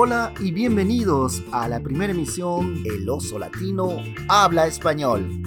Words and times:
Hola 0.00 0.32
y 0.38 0.52
bienvenidos 0.52 1.42
a 1.50 1.66
la 1.66 1.80
primera 1.80 2.12
emisión 2.12 2.84
El 2.84 3.08
Oso 3.08 3.36
Latino 3.36 4.00
Habla 4.28 4.68
Español. 4.68 5.42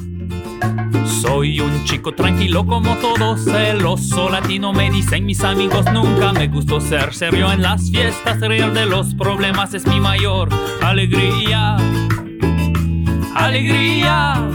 Soy 1.22 1.62
un 1.62 1.86
chico 1.86 2.14
tranquilo 2.14 2.66
como 2.66 2.98
todos, 2.98 3.48
el 3.48 3.86
oso 3.86 4.30
latino 4.30 4.74
me 4.74 4.92
dicen 4.92 5.26
mis 5.26 5.42
amigos, 5.46 5.86
nunca 5.94 6.34
me 6.34 6.50
gustó 6.50 6.82
ser 6.82 7.14
serio 7.14 7.50
en 7.50 7.62
las 7.62 7.90
fiestas, 7.92 8.42
real 8.42 8.74
de 8.74 8.88
los 8.88 9.16
problemas 9.16 9.74
es 9.74 9.88
mi 9.88 10.02
mayor 10.02 10.50
alegría. 10.82 11.78
Alegría. 13.34 14.52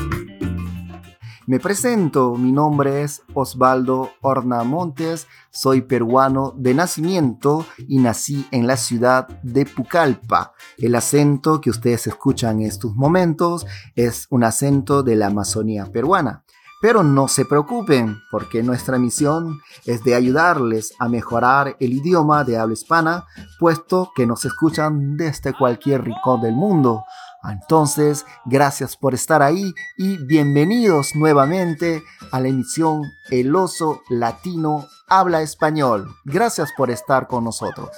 Me 1.48 1.60
presento, 1.60 2.34
mi 2.34 2.50
nombre 2.50 3.02
es 3.02 3.22
Osvaldo 3.32 4.10
Horna 4.20 4.64
Montes, 4.64 5.28
soy 5.52 5.82
peruano 5.82 6.52
de 6.56 6.74
nacimiento 6.74 7.64
y 7.86 8.00
nací 8.00 8.48
en 8.50 8.66
la 8.66 8.76
ciudad 8.76 9.28
de 9.44 9.64
Pucallpa. 9.64 10.54
El 10.76 10.96
acento 10.96 11.60
que 11.60 11.70
ustedes 11.70 12.08
escuchan 12.08 12.62
en 12.62 12.66
estos 12.66 12.96
momentos 12.96 13.64
es 13.94 14.26
un 14.30 14.42
acento 14.42 15.04
de 15.04 15.14
la 15.14 15.28
Amazonía 15.28 15.86
peruana. 15.86 16.42
Pero 16.82 17.04
no 17.04 17.28
se 17.28 17.44
preocupen, 17.44 18.18
porque 18.32 18.64
nuestra 18.64 18.98
misión 18.98 19.60
es 19.86 20.02
de 20.02 20.16
ayudarles 20.16 20.94
a 20.98 21.08
mejorar 21.08 21.76
el 21.78 21.92
idioma 21.92 22.42
de 22.42 22.58
habla 22.58 22.74
hispana, 22.74 23.24
puesto 23.60 24.10
que 24.16 24.26
nos 24.26 24.44
escuchan 24.44 25.16
desde 25.16 25.54
cualquier 25.54 26.02
rincón 26.02 26.40
del 26.42 26.54
mundo. 26.54 27.04
Entonces, 27.50 28.26
gracias 28.44 28.96
por 28.96 29.14
estar 29.14 29.42
ahí 29.42 29.72
y 29.96 30.16
bienvenidos 30.18 31.14
nuevamente 31.14 32.02
a 32.32 32.40
la 32.40 32.48
emisión 32.48 33.02
El 33.30 33.54
Oso 33.54 34.02
Latino 34.08 34.86
Habla 35.08 35.42
Español. 35.42 36.08
Gracias 36.24 36.72
por 36.76 36.90
estar 36.90 37.28
con 37.28 37.44
nosotros. 37.44 37.90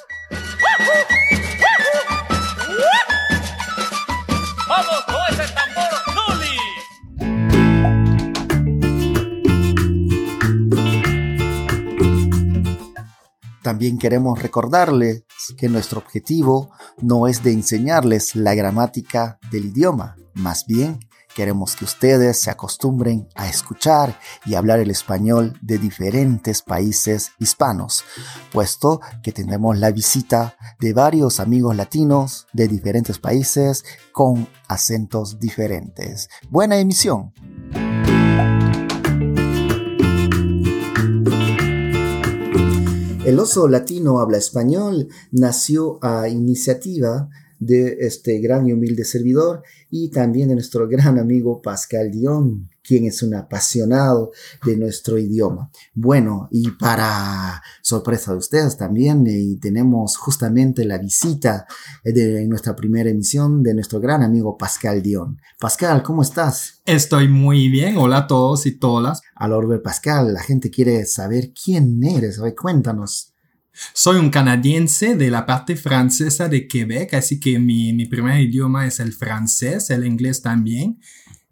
¡Vamos 4.69 5.05
con 5.07 5.17
ese 5.31 5.55
tambor, 5.55 5.89
También 13.63 13.99
queremos 13.99 14.43
recordarles 14.43 15.25
que 15.57 15.69
nuestro 15.69 15.99
objetivo 15.99 16.71
no 17.01 17.27
es 17.27 17.43
de 17.43 17.53
enseñarles 17.53 18.35
la 18.37 18.55
gramática 18.55 19.39
del 19.51 19.67
idioma, 19.67 20.17
más 20.35 20.67
bien 20.67 21.01
queremos 21.39 21.77
que 21.77 21.85
ustedes 21.85 22.41
se 22.41 22.51
acostumbren 22.51 23.29
a 23.37 23.49
escuchar 23.49 24.19
y 24.45 24.57
hablar 24.57 24.81
el 24.81 24.91
español 24.91 25.57
de 25.63 25.79
diferentes 25.79 26.63
países 26.63 27.31
hispanos, 27.39 28.05
puesto 28.53 29.01
que 29.23 29.31
tenemos 29.31 29.79
la 29.79 29.93
visita 29.93 30.57
de 30.81 30.93
varios 30.93 31.39
amigos 31.39 31.77
latinos 31.77 32.49
de 32.53 32.67
diferentes 32.67 33.21
países 33.21 33.85
con 34.11 34.49
acentos 34.67 35.39
diferentes. 35.39 36.29
Buena 36.51 36.79
emisión. 36.79 37.33
El 43.29 43.39
oso 43.41 43.69
latino 43.69 44.21
habla 44.21 44.39
español 44.39 45.09
nació 45.33 45.99
a 46.01 46.31
iniciativa 46.31 47.29
de 47.59 47.99
este 48.01 48.39
gran 48.41 48.69
y 48.69 48.73
humilde 48.73 49.05
servidor 49.05 49.63
y 49.91 50.11
también 50.11 50.49
de 50.49 50.55
nuestro 50.55 50.89
gran 50.89 51.19
amigo 51.19 51.61
Pascal 51.63 52.11
Dion, 52.11 52.69
quien 52.83 53.05
es 53.05 53.23
un 53.23 53.35
apasionado 53.35 54.33
de 54.65 54.77
nuestro 54.77 55.19
idioma. 55.19 55.71
Bueno, 55.95 56.49
y 56.51 56.71
para 56.73 57.63
sorpresa 57.83 58.33
de 58.33 58.39
ustedes 58.39 58.77
también, 58.77 59.27
eh, 59.27 59.59
tenemos 59.61 60.17
justamente 60.17 60.85
la 60.85 60.99
visita 60.99 61.67
de 62.05 62.47
nuestra 62.47 62.75
primera 62.77 63.11
emisión 63.11 63.63
de 63.63 63.75
nuestro 63.75 64.01
gran 64.01 64.23
amigo 64.23 64.57
Pascal 64.57 65.03
Dion. 65.03 65.39
Pascal, 65.61 66.03
¿cómo 66.03 66.23
estás? 66.23 66.81
Estoy 66.85 67.29
muy 67.29 67.69
bien. 67.69 67.97
Hola 67.99 68.19
a 68.19 68.27
todos 68.27 68.67
y 68.67 68.73
todas. 68.73 69.21
Al 69.35 69.53
orbe 69.53 69.79
Pascal, 69.79 70.33
la 70.33 70.43
gente 70.43 70.71
quiere 70.71 71.05
saber 71.05 71.53
quién 71.53 72.03
eres. 72.03 72.39
A 72.39 72.45
ver, 72.45 72.55
cuéntanos. 72.55 73.35
Soy 73.93 74.19
un 74.19 74.31
canadiense 74.31 75.15
de 75.15 75.31
la 75.31 75.47
parte 75.47 75.77
francesa 75.77 76.49
de 76.49 76.67
Quebec, 76.67 77.15
así 77.15 77.39
que 77.41 77.59
mi, 77.59 77.93
mi 77.93 78.07
primer 78.07 78.41
idioma 78.41 78.87
es 78.87 79.01
el 79.01 79.13
francés, 79.13 79.91
el 79.91 80.07
inglés 80.07 80.43
también. 80.43 80.99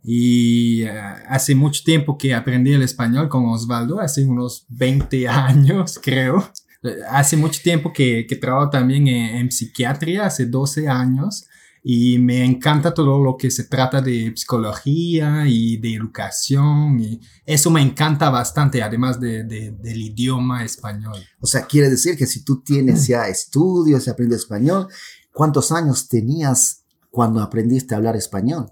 Y 0.03 0.85
uh, 0.85 0.89
hace 1.29 1.57
mucho 1.57 1.83
tiempo 1.85 2.17
que 2.17 2.33
aprendí 2.33 2.73
el 2.73 2.83
español 2.83 3.29
con 3.29 3.45
Osvaldo, 3.47 4.01
hace 4.01 4.25
unos 4.25 4.65
20 4.69 5.29
años 5.29 5.99
creo. 6.03 6.49
Hace 7.11 7.37
mucho 7.37 7.61
tiempo 7.63 7.93
que, 7.93 8.27
que 8.29 8.37
trabajo 8.37 8.71
también 8.71 9.09
en, 9.09 9.37
en, 9.37 9.51
psiquiatría, 9.51 10.27
hace 10.27 10.47
12 10.47 10.89
años. 10.89 11.47
Y 11.89 12.19
me 12.19 12.45
encanta 12.45 12.93
todo 12.93 13.23
lo 13.23 13.37
que 13.37 13.49
se 13.49 13.63
trata 13.63 14.01
de 14.01 14.33
psicología 14.35 15.45
y 15.47 15.77
de 15.77 15.95
educación. 15.95 16.99
Y 16.99 17.21
eso 17.45 17.71
me 17.71 17.81
encanta 17.81 18.29
bastante, 18.29 18.83
además 18.83 19.21
de, 19.21 19.45
de, 19.45 19.71
del 19.71 20.03
idioma 20.03 20.65
español. 20.65 21.15
O 21.39 21.47
sea, 21.47 21.65
quiere 21.65 21.89
decir 21.89 22.17
que 22.17 22.27
si 22.27 22.43
tú 22.43 22.61
tienes 22.61 23.07
ya 23.07 23.29
estudios 23.29 24.05
y 24.05 24.11
aprendes 24.11 24.41
español, 24.41 24.89
¿cuántos 25.31 25.71
años 25.71 26.09
tenías 26.09 26.83
cuando 27.09 27.41
aprendiste 27.41 27.95
a 27.95 27.99
hablar 27.99 28.17
español? 28.17 28.69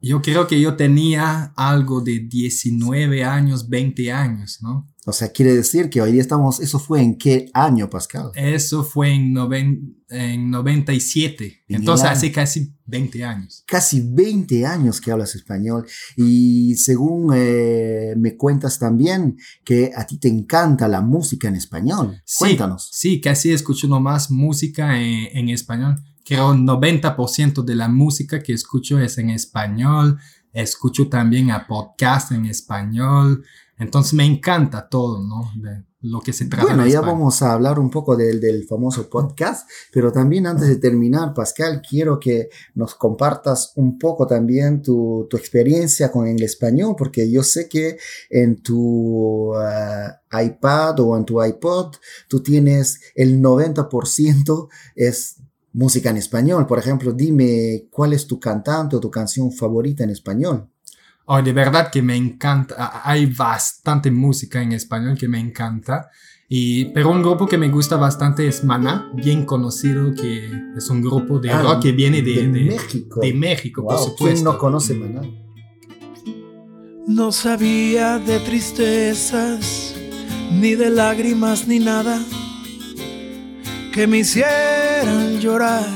Yo 0.00 0.22
creo 0.22 0.46
que 0.46 0.60
yo 0.60 0.76
tenía 0.76 1.52
algo 1.56 2.00
de 2.00 2.20
19 2.20 3.24
años, 3.24 3.68
20 3.68 4.12
años, 4.12 4.58
¿no? 4.62 4.88
O 5.08 5.12
sea, 5.12 5.32
quiere 5.32 5.54
decir 5.54 5.88
que 5.88 6.02
hoy 6.02 6.12
día 6.12 6.20
estamos, 6.20 6.60
¿eso 6.60 6.78
fue 6.78 7.00
en 7.00 7.16
qué 7.16 7.50
año, 7.54 7.88
Pascal? 7.88 8.30
Eso 8.34 8.84
fue 8.84 9.14
en, 9.14 9.32
noven, 9.32 10.04
en 10.10 10.50
97, 10.50 11.64
en 11.66 11.76
entonces 11.76 12.08
hace 12.08 12.30
casi 12.30 12.74
20 12.84 13.24
años. 13.24 13.64
Casi 13.66 14.02
20 14.02 14.66
años 14.66 15.00
que 15.00 15.10
hablas 15.10 15.34
español 15.34 15.86
y 16.14 16.74
según 16.76 17.32
eh, 17.34 18.14
me 18.18 18.36
cuentas 18.36 18.78
también 18.78 19.38
que 19.64 19.92
a 19.96 20.06
ti 20.06 20.18
te 20.18 20.28
encanta 20.28 20.86
la 20.88 21.00
música 21.00 21.48
en 21.48 21.56
español. 21.56 22.20
Sí, 22.26 22.40
Cuéntanos. 22.40 22.90
Sí, 22.92 23.18
casi 23.20 23.50
escucho 23.50 23.88
nomás 23.88 24.30
música 24.30 25.00
en, 25.00 25.36
en 25.36 25.48
español. 25.48 25.96
Creo 26.28 26.52
90% 26.52 27.64
de 27.64 27.74
la 27.74 27.88
música 27.88 28.42
que 28.42 28.52
escucho 28.52 28.98
es 28.98 29.16
en 29.16 29.30
español. 29.30 30.18
Escucho 30.52 31.08
también 31.08 31.50
a 31.50 31.66
podcast 31.66 32.32
en 32.32 32.44
español. 32.44 33.46
Entonces 33.78 34.12
me 34.12 34.26
encanta 34.26 34.90
todo, 34.90 35.24
¿no? 35.24 35.50
De 35.56 35.84
lo 36.02 36.20
que 36.20 36.34
se 36.34 36.44
trata. 36.44 36.66
Bueno, 36.66 36.86
ya 36.86 37.00
vamos 37.00 37.40
a 37.40 37.54
hablar 37.54 37.78
un 37.78 37.88
poco 37.88 38.14
del, 38.14 38.42
del, 38.42 38.66
famoso 38.66 39.08
podcast, 39.08 39.66
pero 39.90 40.12
también 40.12 40.46
antes 40.46 40.68
de 40.68 40.76
terminar, 40.76 41.32
Pascal, 41.32 41.80
quiero 41.80 42.20
que 42.20 42.50
nos 42.74 42.94
compartas 42.94 43.72
un 43.76 43.98
poco 43.98 44.26
también 44.26 44.82
tu, 44.82 45.26
tu 45.30 45.38
experiencia 45.38 46.12
con 46.12 46.26
el 46.26 46.42
español, 46.42 46.94
porque 46.96 47.30
yo 47.30 47.42
sé 47.42 47.70
que 47.70 47.96
en 48.28 48.62
tu 48.62 49.56
uh, 49.56 50.38
iPad 50.38 51.00
o 51.00 51.16
en 51.16 51.24
tu 51.24 51.42
iPod 51.42 51.96
tú 52.28 52.42
tienes 52.42 53.00
el 53.14 53.40
90% 53.40 54.68
es 54.94 55.36
música 55.78 56.10
en 56.10 56.16
español. 56.16 56.66
Por 56.66 56.78
ejemplo, 56.78 57.12
dime 57.12 57.86
cuál 57.90 58.12
es 58.12 58.26
tu 58.26 58.40
cantante 58.40 58.96
o 58.96 59.00
tu 59.00 59.10
canción 59.10 59.52
favorita 59.52 60.02
en 60.02 60.10
español. 60.10 60.68
Oh, 61.26 61.40
de 61.40 61.52
verdad 61.52 61.88
que 61.90 62.02
me 62.02 62.16
encanta. 62.16 63.02
Hay 63.04 63.26
bastante 63.26 64.10
música 64.10 64.60
en 64.60 64.72
español 64.72 65.16
que 65.16 65.28
me 65.28 65.38
encanta. 65.38 66.10
Y, 66.48 66.86
pero 66.86 67.10
un 67.10 67.22
grupo 67.22 67.46
que 67.46 67.58
me 67.58 67.68
gusta 67.68 67.96
bastante 67.96 68.48
es 68.48 68.64
Maná, 68.64 69.12
bien 69.14 69.44
conocido, 69.44 70.14
que 70.14 70.50
es 70.76 70.90
un 70.90 71.02
grupo 71.02 71.38
de 71.38 71.50
ah, 71.50 71.62
rock 71.62 71.82
que 71.82 71.92
viene 71.92 72.22
de, 72.22 72.48
de, 72.48 72.48
de 72.48 72.64
México. 72.64 73.20
De 73.20 73.34
México, 73.34 73.82
wow, 73.82 73.90
por 73.90 73.98
supuesto. 73.98 74.24
¿Quién 74.24 74.44
no 74.44 74.58
conoce 74.58 74.94
Maná? 74.94 75.20
No 77.06 77.30
sabía 77.30 78.18
de 78.18 78.40
tristezas, 78.40 79.94
ni 80.50 80.74
de 80.74 80.90
lágrimas, 80.90 81.68
ni 81.68 81.78
nada 81.78 82.20
que 83.98 84.06
me 84.06 84.18
hicieran 84.98 85.40
llorar. 85.40 85.86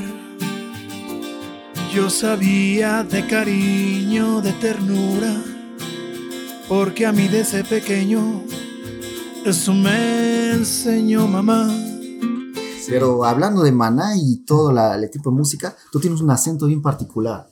Yo 1.93 2.09
sabía 2.09 3.03
de 3.03 3.27
cariño, 3.27 4.41
de 4.41 4.53
ternura, 4.53 5.43
porque 6.69 7.05
a 7.05 7.11
mí 7.11 7.27
desde 7.27 7.63
pequeño 7.63 8.43
eso 9.45 9.73
me 9.73 10.51
enseñó 10.51 11.27
mamá. 11.27 11.69
Pero 12.87 13.25
hablando 13.25 13.61
de 13.61 13.71
Maná 13.71 14.15
y 14.15 14.43
todo 14.45 14.71
la, 14.71 14.95
el 14.95 15.09
tipo 15.09 15.31
de 15.31 15.37
música, 15.37 15.75
tú 15.91 15.99
tienes 15.99 16.21
un 16.21 16.31
acento 16.31 16.65
bien 16.67 16.81
particular. 16.81 17.47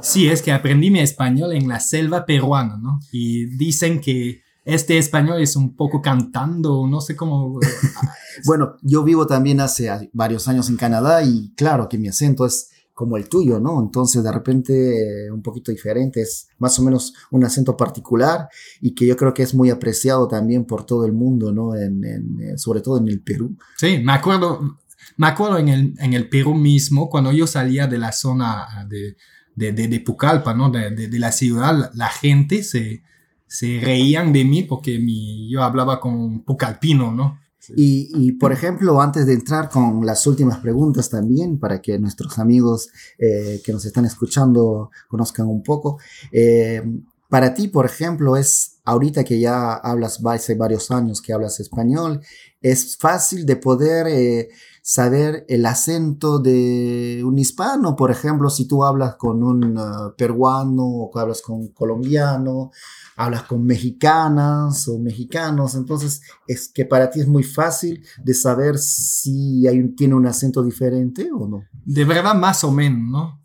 Sí, 0.00 0.28
es 0.28 0.40
que 0.40 0.52
aprendí 0.52 0.90
mi 0.90 1.00
español 1.00 1.52
en 1.52 1.68
la 1.68 1.80
selva 1.80 2.24
peruana, 2.24 2.76
¿no? 2.76 3.00
Y 3.12 3.46
dicen 3.56 4.00
que 4.00 4.42
este 4.66 4.98
español 4.98 5.40
es 5.40 5.54
un 5.54 5.76
poco 5.76 6.02
cantando, 6.02 6.86
no 6.88 7.00
sé 7.00 7.14
cómo... 7.14 7.60
bueno, 8.44 8.76
yo 8.82 9.04
vivo 9.04 9.26
también 9.26 9.60
hace 9.60 10.10
varios 10.12 10.48
años 10.48 10.68
en 10.68 10.76
Canadá 10.76 11.22
y 11.22 11.52
claro 11.54 11.88
que 11.88 11.98
mi 11.98 12.08
acento 12.08 12.44
es 12.44 12.70
como 12.92 13.16
el 13.16 13.28
tuyo, 13.28 13.60
¿no? 13.60 13.80
Entonces 13.80 14.24
de 14.24 14.32
repente 14.32 15.30
un 15.30 15.40
poquito 15.40 15.70
diferente, 15.70 16.22
es 16.22 16.48
más 16.58 16.76
o 16.80 16.82
menos 16.82 17.14
un 17.30 17.44
acento 17.44 17.76
particular 17.76 18.48
y 18.80 18.92
que 18.92 19.06
yo 19.06 19.16
creo 19.16 19.32
que 19.32 19.44
es 19.44 19.54
muy 19.54 19.70
apreciado 19.70 20.26
también 20.26 20.64
por 20.64 20.84
todo 20.84 21.06
el 21.06 21.12
mundo, 21.12 21.52
¿no? 21.52 21.76
En, 21.76 22.04
en, 22.04 22.58
sobre 22.58 22.80
todo 22.80 22.98
en 22.98 23.06
el 23.06 23.20
Perú. 23.20 23.56
Sí, 23.76 23.98
me 24.02 24.14
acuerdo, 24.14 24.78
Me 25.16 25.28
acuerdo 25.28 25.58
en 25.58 25.68
el, 25.68 25.94
en 25.98 26.12
el 26.12 26.28
Perú 26.28 26.54
mismo, 26.54 27.08
cuando 27.08 27.30
yo 27.30 27.46
salía 27.46 27.86
de 27.86 27.98
la 27.98 28.10
zona 28.10 28.86
de, 28.88 29.16
de, 29.54 29.72
de, 29.72 30.00
Pucallpa, 30.00 30.54
¿no? 30.54 30.70
De, 30.70 30.90
de, 30.90 31.18
la 31.20 31.30
ciudad, 31.30 31.92
la, 31.94 32.08
gente 32.08 32.64
se, 32.64 33.02
se 33.46 33.80
reían 33.80 34.32
de 34.32 34.44
mí 34.44 34.62
porque 34.62 34.98
mi, 34.98 35.48
yo 35.50 35.62
hablaba 35.62 36.00
con 36.00 36.42
pucalpino, 36.42 37.12
¿no? 37.12 37.38
Y, 37.74 38.10
y, 38.14 38.32
por 38.32 38.52
ejemplo, 38.52 39.00
antes 39.00 39.26
de 39.26 39.32
entrar 39.32 39.68
con 39.68 40.06
las 40.06 40.24
últimas 40.26 40.58
preguntas 40.58 41.10
también, 41.10 41.58
para 41.58 41.80
que 41.80 41.98
nuestros 41.98 42.38
amigos 42.38 42.90
eh, 43.18 43.60
que 43.64 43.72
nos 43.72 43.84
están 43.84 44.04
escuchando 44.04 44.90
conozcan 45.08 45.48
un 45.48 45.62
poco, 45.62 45.98
eh, 46.30 46.82
para 47.28 47.54
ti, 47.54 47.68
por 47.68 47.86
ejemplo, 47.86 48.36
es 48.36 48.78
ahorita 48.84 49.24
que 49.24 49.40
ya 49.40 49.74
hablas 49.74 50.20
hace 50.24 50.54
varios 50.54 50.90
años 50.90 51.20
que 51.20 51.32
hablas 51.32 51.60
español, 51.60 52.20
es 52.60 52.96
fácil 52.96 53.44
de 53.44 53.56
poder 53.56 54.06
eh, 54.06 54.48
saber 54.80 55.44
el 55.48 55.66
acento 55.66 56.38
de 56.38 57.20
un 57.24 57.36
hispano, 57.40 57.96
por 57.96 58.12
ejemplo, 58.12 58.48
si 58.48 58.68
tú 58.68 58.84
hablas 58.84 59.16
con 59.16 59.42
un 59.42 59.76
uh, 59.76 60.14
peruano 60.16 60.84
o 60.84 61.18
hablas 61.18 61.42
con 61.42 61.56
un 61.56 61.68
colombiano, 61.72 62.70
hablas 63.16 63.42
con 63.42 63.64
mexicanas 63.64 64.86
o 64.86 64.98
mexicanos, 65.00 65.74
entonces 65.74 66.22
es 66.46 66.68
que 66.68 66.84
para 66.84 67.10
ti 67.10 67.20
es 67.20 67.26
muy 67.26 67.42
fácil 67.42 68.04
de 68.22 68.34
saber 68.34 68.78
si 68.78 69.66
hay 69.66 69.82
tiene 69.96 70.14
un 70.14 70.26
acento 70.26 70.62
diferente 70.62 71.30
o 71.32 71.48
no. 71.48 71.64
De 71.84 72.04
verdad, 72.04 72.36
más 72.36 72.62
o 72.62 72.70
menos, 72.70 73.10
¿no? 73.10 73.40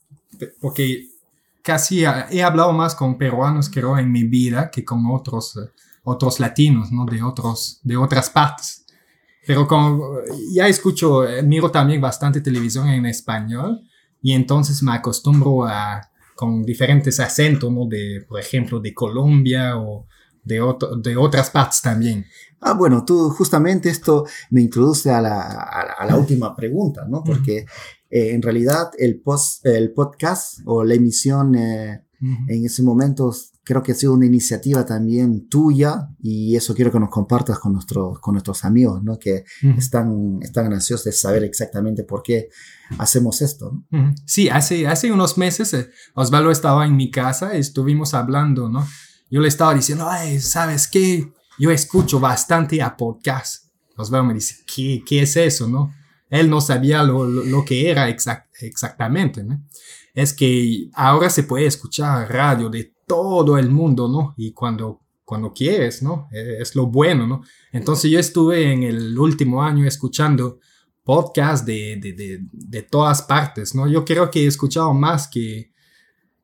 Porque 0.59 1.10
casi 1.63 2.03
he 2.03 2.43
hablado 2.43 2.73
más 2.73 2.95
con 2.95 3.17
peruanos, 3.17 3.69
creo, 3.69 3.97
en 3.97 4.11
mi 4.11 4.23
vida 4.23 4.69
que 4.71 4.83
con 4.83 5.05
otros, 5.07 5.57
eh, 5.57 5.69
otros 6.03 6.39
latinos, 6.39 6.91
¿no? 6.91 7.05
De, 7.05 7.21
otros, 7.23 7.79
de 7.83 7.97
otras 7.97 8.29
partes. 8.29 8.85
Pero 9.45 9.67
como 9.67 10.19
ya 10.53 10.67
escucho, 10.67 11.27
eh, 11.27 11.43
miro 11.43 11.71
también 11.71 11.99
bastante 11.99 12.41
televisión 12.41 12.87
en 12.89 13.05
español 13.05 13.81
y 14.21 14.33
entonces 14.33 14.83
me 14.83 14.93
acostumbro 14.93 15.65
a 15.65 16.01
con 16.35 16.63
diferentes 16.63 17.19
acentos, 17.19 17.71
¿no? 17.71 17.85
De, 17.87 18.25
por 18.27 18.39
ejemplo, 18.39 18.79
de 18.79 18.93
Colombia 18.93 19.77
o 19.77 20.07
de, 20.43 20.59
de 21.01 21.17
otras 21.17 21.51
partes 21.51 21.81
también. 21.81 22.25
Ah, 22.59 22.73
bueno, 22.73 23.03
tú 23.05 23.29
justamente 23.29 23.89
esto 23.89 24.25
me 24.49 24.61
introduce 24.61 25.09
a 25.11 25.21
la, 25.21 25.41
a 25.41 26.05
la, 26.05 26.15
última 26.15 26.55
pregunta, 26.55 27.05
¿no? 27.07 27.23
Porque 27.23 27.65
eh, 28.11 28.33
en 28.33 28.41
realidad 28.41 28.91
el, 28.97 29.21
post, 29.21 29.65
el 29.65 29.93
podcast 29.93 30.59
o 30.65 30.83
la 30.83 30.93
emisión 30.93 31.55
eh, 31.55 32.03
en 32.21 32.65
ese 32.65 32.83
momento 32.83 33.33
creo 33.63 33.81
que 33.81 33.93
ha 33.93 33.95
sido 33.95 34.13
una 34.13 34.25
iniciativa 34.25 34.85
también 34.85 35.47
tuya 35.47 36.09
y 36.21 36.55
eso 36.55 36.75
quiero 36.75 36.91
que 36.91 36.99
nos 36.99 37.09
compartas 37.09 37.57
con, 37.57 37.73
nuestros 37.73 38.19
con 38.19 38.33
nuestros 38.33 38.65
amigos, 38.65 39.01
¿no? 39.03 39.17
Que 39.17 39.45
están, 39.77 40.39
están 40.41 40.71
ansiosos 40.73 41.05
de 41.05 41.11
saber 41.13 41.43
exactamente 41.43 42.03
por 42.03 42.21
qué 42.21 42.49
hacemos 42.97 43.41
esto, 43.41 43.81
¿no? 43.89 44.13
Sí, 44.25 44.49
hace, 44.49 44.87
hace 44.87 45.11
unos 45.11 45.37
meses 45.37 45.73
eh, 45.73 45.89
Osvaldo 46.13 46.51
estaba 46.51 46.85
en 46.85 46.95
mi 46.95 47.09
casa, 47.09 47.55
estuvimos 47.55 48.13
hablando, 48.13 48.69
¿no? 48.69 48.85
Yo 49.29 49.39
le 49.41 49.47
estaba 49.47 49.73
diciendo, 49.73 50.07
ay, 50.09 50.39
¿sabes 50.41 50.87
qué? 50.87 51.31
Yo 51.57 51.71
escucho 51.71 52.19
bastante 52.19 52.81
a 52.81 52.97
podcast. 52.97 53.65
Osvaldo 53.95 54.27
me 54.27 54.33
dice, 54.33 54.57
¿qué, 54.67 55.03
qué 55.05 55.21
es 55.21 55.37
eso, 55.37 55.67
no? 55.67 55.91
Él 56.31 56.49
no 56.49 56.61
sabía 56.61 57.03
lo, 57.03 57.25
lo, 57.25 57.65
que 57.65 57.89
era 57.89 58.07
exactamente, 58.07 59.43
¿no? 59.43 59.61
Es 60.13 60.33
que 60.33 60.89
ahora 60.93 61.29
se 61.29 61.43
puede 61.43 61.65
escuchar 61.65 62.31
radio 62.31 62.69
de 62.69 62.95
todo 63.05 63.57
el 63.57 63.69
mundo, 63.69 64.07
¿no? 64.07 64.33
Y 64.37 64.53
cuando, 64.53 65.01
cuando 65.25 65.51
quieres, 65.51 66.01
¿no? 66.01 66.29
E, 66.31 66.61
es 66.61 66.73
lo 66.73 66.87
bueno, 66.87 67.27
¿no? 67.27 67.41
Entonces 67.73 68.09
yo 68.09 68.17
estuve 68.17 68.71
en 68.71 68.83
el 68.83 69.19
último 69.19 69.61
año 69.61 69.85
escuchando 69.85 70.59
podcasts 71.03 71.65
de, 71.65 71.97
de, 72.01 72.13
de, 72.13 72.39
de 72.49 72.81
todas 72.83 73.23
partes, 73.23 73.75
¿no? 73.75 73.89
Yo 73.89 74.05
creo 74.05 74.31
que 74.31 74.45
he 74.45 74.47
escuchado 74.47 74.93
más 74.93 75.27
que, 75.27 75.73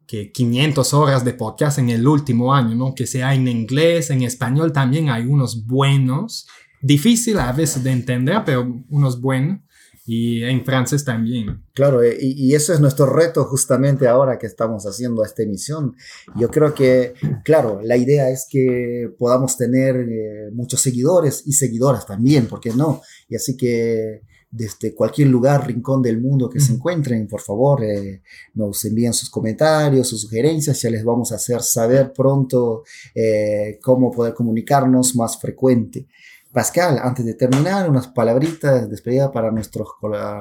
que 0.05 0.33
500 0.33 0.93
horas 0.93 1.23
de 1.23 1.33
podcast 1.33 1.79
en 1.79 1.91
el 1.91 2.05
último 2.05 2.53
año, 2.53 2.75
¿no? 2.75 2.93
Que 2.93 3.07
sea 3.07 3.33
en 3.33 3.47
inglés, 3.47 4.09
en 4.09 4.23
español 4.23 4.73
también 4.73 5.09
hay 5.09 5.25
unos 5.25 5.65
buenos, 5.65 6.45
difícil 6.81 7.39
a 7.39 7.53
veces 7.53 7.85
de 7.85 7.91
entender, 7.91 8.43
pero 8.45 8.83
unos 8.89 9.21
buenos 9.21 9.66
y 10.09 10.41
en 10.45 10.63
francés 10.63 11.03
también. 11.03 11.65
Claro, 11.73 12.01
eh, 12.01 12.17
y, 12.17 12.47
y, 12.47 12.55
eso 12.55 12.73
es 12.73 12.79
nuestro 12.79 13.07
reto 13.07 13.43
justamente 13.43 14.07
ahora 14.07 14.39
que 14.39 14.47
estamos 14.47 14.85
haciendo 14.85 15.21
esta 15.21 15.43
emisión. 15.43 15.95
Yo 16.37 16.49
creo 16.49 16.73
que, 16.73 17.13
claro, 17.43 17.81
la 17.83 17.97
idea 17.97 18.29
es 18.29 18.47
que 18.49 19.13
podamos 19.19 19.57
tener 19.57 19.97
eh, 19.97 20.49
muchos 20.53 20.79
seguidores 20.79 21.43
y 21.45 21.51
seguidoras 21.51 22.07
también, 22.07 22.47
¿por 22.47 22.61
qué 22.61 22.71
no? 22.71 23.01
Y 23.27 23.35
así 23.35 23.57
que 23.57 24.21
desde 24.49 24.95
cualquier 24.95 25.27
lugar, 25.27 25.67
rincón 25.67 26.01
del 26.01 26.21
mundo 26.21 26.49
que 26.49 26.61
se 26.61 26.71
encuentren, 26.71 27.27
por 27.27 27.41
favor, 27.41 27.83
eh, 27.83 28.21
nos 28.53 28.85
envíen 28.85 29.11
sus 29.11 29.29
comentarios, 29.29 30.07
sus 30.07 30.21
sugerencias, 30.21 30.81
ya 30.81 30.89
les 30.89 31.03
vamos 31.03 31.33
a 31.33 31.35
hacer 31.35 31.61
saber 31.61 32.13
pronto 32.13 32.83
cómo 33.81 34.09
poder 34.09 34.33
comunicarnos 34.33 35.17
más 35.17 35.37
frecuente. 35.37 36.07
Pascal, 36.53 36.99
antes 37.03 37.25
de 37.25 37.33
terminar, 37.33 37.89
unas 37.89 38.07
palabritas 38.07 38.81
de 38.81 38.87
despedida 38.87 39.31
para 39.31 39.51
nuestros, 39.51 39.89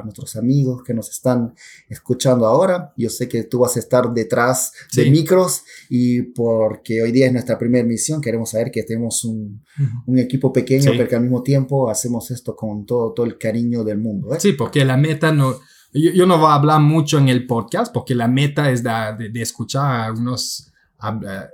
nuestros 0.04 0.36
amigos 0.36 0.82
que 0.82 0.94
nos 0.94 1.10
están 1.10 1.54
escuchando 1.88 2.46
ahora. 2.46 2.92
Yo 2.96 3.10
sé 3.10 3.28
que 3.28 3.42
tú 3.42 3.58
vas 3.58 3.76
a 3.76 3.80
estar 3.80 4.12
detrás 4.12 4.72
de 4.94 5.10
micros 5.10 5.64
y 5.90 6.22
porque 6.22 7.02
hoy 7.02 7.12
día 7.12 7.26
es 7.26 7.32
nuestra 7.32 7.58
primera 7.58 7.84
misión, 7.86 8.20
queremos 8.20 8.50
saber 8.50 8.70
que 8.70 8.84
tenemos 8.84 9.24
un, 9.24 9.62
un 10.06 10.18
equipo 10.18 10.52
pequeño, 10.52 10.92
pero 10.92 11.08
que 11.08 11.16
al 11.16 11.22
mismo 11.22 11.42
tiempo 11.42 11.90
hacemos 11.90 12.30
esto 12.30 12.54
con 12.54 12.86
todo, 12.86 13.12
todo 13.12 13.26
el 13.26 13.36
cariño 13.36 13.82
del 13.84 13.98
mundo. 13.98 14.32
¿eh? 14.32 14.40
Sí, 14.40 14.52
porque 14.52 14.84
la 14.84 14.96
meta 14.96 15.32
no... 15.32 15.56
Yo, 15.92 16.26
no 16.26 16.38
voy 16.38 16.50
a 16.50 16.54
hablar 16.54 16.80
mucho 16.80 17.18
en 17.18 17.28
el 17.28 17.46
podcast 17.46 17.92
porque 17.92 18.14
la 18.14 18.28
meta 18.28 18.70
es 18.70 18.82
de, 18.82 19.30
de 19.32 19.42
escuchar 19.42 20.08
a 20.08 20.12
unos 20.12 20.72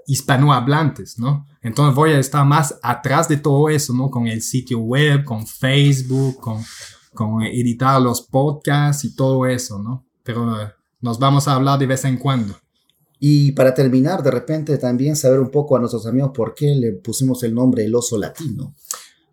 hispanohablantes, 0.06 1.18
¿no? 1.18 1.46
Entonces 1.60 1.94
voy 1.94 2.12
a 2.12 2.18
estar 2.18 2.44
más 2.44 2.78
atrás 2.82 3.28
de 3.28 3.36
todo 3.36 3.68
eso, 3.68 3.92
¿no? 3.92 4.10
Con 4.10 4.26
el 4.26 4.42
sitio 4.42 4.78
web, 4.78 5.24
con 5.24 5.46
Facebook, 5.46 6.38
con, 6.40 6.62
con 7.14 7.42
editar 7.42 8.00
los 8.00 8.22
podcasts 8.22 9.04
y 9.04 9.14
todo 9.14 9.46
eso, 9.46 9.78
¿no? 9.78 10.04
Pero 10.22 10.60
eh, 10.60 10.72
nos 11.00 11.18
vamos 11.18 11.48
a 11.48 11.54
hablar 11.54 11.78
de 11.78 11.86
vez 11.86 12.04
en 12.04 12.16
cuando. 12.16 12.54
Y 13.18 13.52
para 13.52 13.72
terminar, 13.72 14.22
de 14.22 14.30
repente 14.32 14.78
también 14.78 15.14
saber 15.14 15.38
un 15.38 15.50
poco 15.50 15.76
a 15.76 15.78
nuestros 15.78 16.06
amigos 16.06 16.32
por 16.34 16.54
qué 16.54 16.74
le 16.74 16.92
pusimos 16.92 17.42
el 17.44 17.54
nombre 17.54 17.84
El 17.84 17.94
Oso 17.94 18.18
Latino 18.18 18.74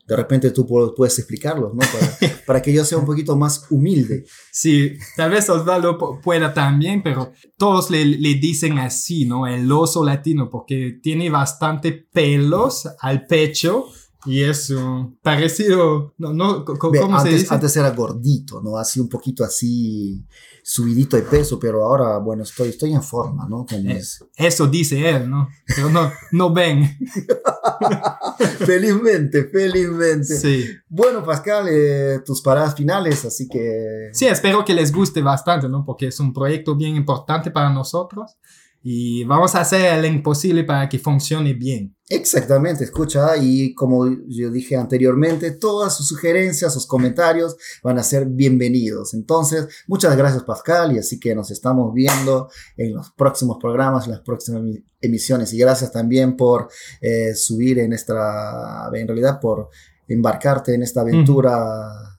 de 0.10 0.16
repente 0.16 0.50
tú 0.50 0.66
puedes 0.66 1.20
explicarlo, 1.20 1.72
¿no? 1.72 1.82
Para, 2.48 2.63
que 2.63 2.74
yo 2.74 2.84
sea 2.84 2.98
un 2.98 3.06
poquito 3.06 3.36
más 3.36 3.68
humilde. 3.70 4.25
Sí, 4.51 4.94
tal 5.16 5.30
vez 5.30 5.48
Osvaldo 5.51 6.00
pueda 6.20 6.51
también, 6.51 7.04
pero 7.04 7.32
todos 7.58 7.92
le, 7.92 8.04
le, 8.04 8.34
dicen 8.36 8.80
así, 8.80 9.25
¿no? 9.25 9.46
El 9.46 9.72
oso 9.72 10.04
latino, 10.04 10.50
porque 10.50 11.00
tiene 11.04 11.30
bastante 11.30 11.92
pelos 11.92 12.89
al 13.00 13.28
pecho 13.28 13.86
y 14.25 14.42
es 14.42 14.74
parecido, 15.22 16.13
no, 16.18 16.34
no, 16.34 16.66
¿cómo 16.66 17.18
antes, 17.18 17.22
se 17.22 17.38
dice? 17.38 17.54
Antes 17.54 17.78
era 17.78 17.92
gordito, 17.92 18.62
¿no? 18.62 18.78
Así 18.78 19.00
un 19.00 19.08
poquito 19.08 19.44
así 19.44 20.25
subidito 20.62 21.16
de 21.16 21.24
peso, 21.24 21.58
pero 21.58 21.84
ahora, 21.84 22.18
bueno, 22.18 22.44
estoy, 22.44 22.70
estoy 22.70 22.94
en 22.94 23.01
forma, 23.01 23.48
¿no? 23.48 23.66
Eh, 23.72 24.01
eso 24.36 24.68
dice 24.68 25.10
él, 25.10 25.30
¿no? 25.30 25.48
Pero 25.66 25.89
no, 25.89 26.12
no 26.32 26.54
ven. 26.54 26.98
felizmente, 28.66 29.46
felizmente. 29.46 30.36
Sí. 30.38 30.66
Bueno, 30.88 31.24
Pascal, 31.24 31.68
eh, 31.70 32.20
tus 32.25 32.42
paradas 32.42 32.75
finales, 32.75 33.25
así 33.25 33.48
que... 33.48 34.10
Sí, 34.13 34.25
espero 34.28 34.63
que 34.66 34.74
les 34.74 34.92
guste 34.92 35.22
bastante, 35.22 35.68
¿no? 35.68 35.84
Porque 35.86 36.08
es 36.08 36.20
un 36.20 36.34
proyecto 36.34 36.75
bien 36.75 36.96
importante 36.96 37.51
para 37.51 37.70
nosotros 37.70 38.38
y 38.81 39.24
vamos 39.25 39.55
a 39.55 39.62
hacer 39.62 39.98
el 39.98 40.05
imposible 40.05 40.63
para 40.63 40.88
que 40.88 41.00
funcione 41.00 41.53
bien. 41.53 41.95
Exactamente, 42.07 42.83
escucha, 42.83 43.38
y 43.38 43.75
como 43.75 44.07
yo 44.27 44.50
dije 44.50 44.75
anteriormente, 44.75 45.51
todas 45.51 45.95
sus 45.95 46.07
sugerencias, 46.07 46.74
sus 46.74 46.88
comentarios 46.88 47.55
van 47.83 48.00
a 48.00 48.03
ser 48.03 48.25
bienvenidos. 48.25 49.13
Entonces, 49.13 49.67
muchas 49.88 50.17
gracias 50.17 50.43
Pascal, 50.43 50.95
y 50.95 50.98
así 50.98 51.19
que 51.19 51.36
nos 51.36 51.51
estamos 51.51 51.93
viendo 51.93 52.50
en 52.77 52.95
los 52.95 53.12
próximos 53.12 53.57
programas, 53.62 54.05
en 54.05 54.12
las 54.12 54.21
próximas 54.21 54.63
emisiones. 55.01 55.53
Y 55.53 55.59
gracias 55.59 55.91
también 55.91 56.36
por 56.36 56.69
eh, 57.01 57.36
subir 57.36 57.77
en 57.77 57.93
esta, 57.93 58.89
en 58.91 59.07
realidad 59.07 59.39
por 59.39 59.69
embarcarte 60.07 60.74
en 60.74 60.81
esta 60.81 61.01
aventura 61.01 62.17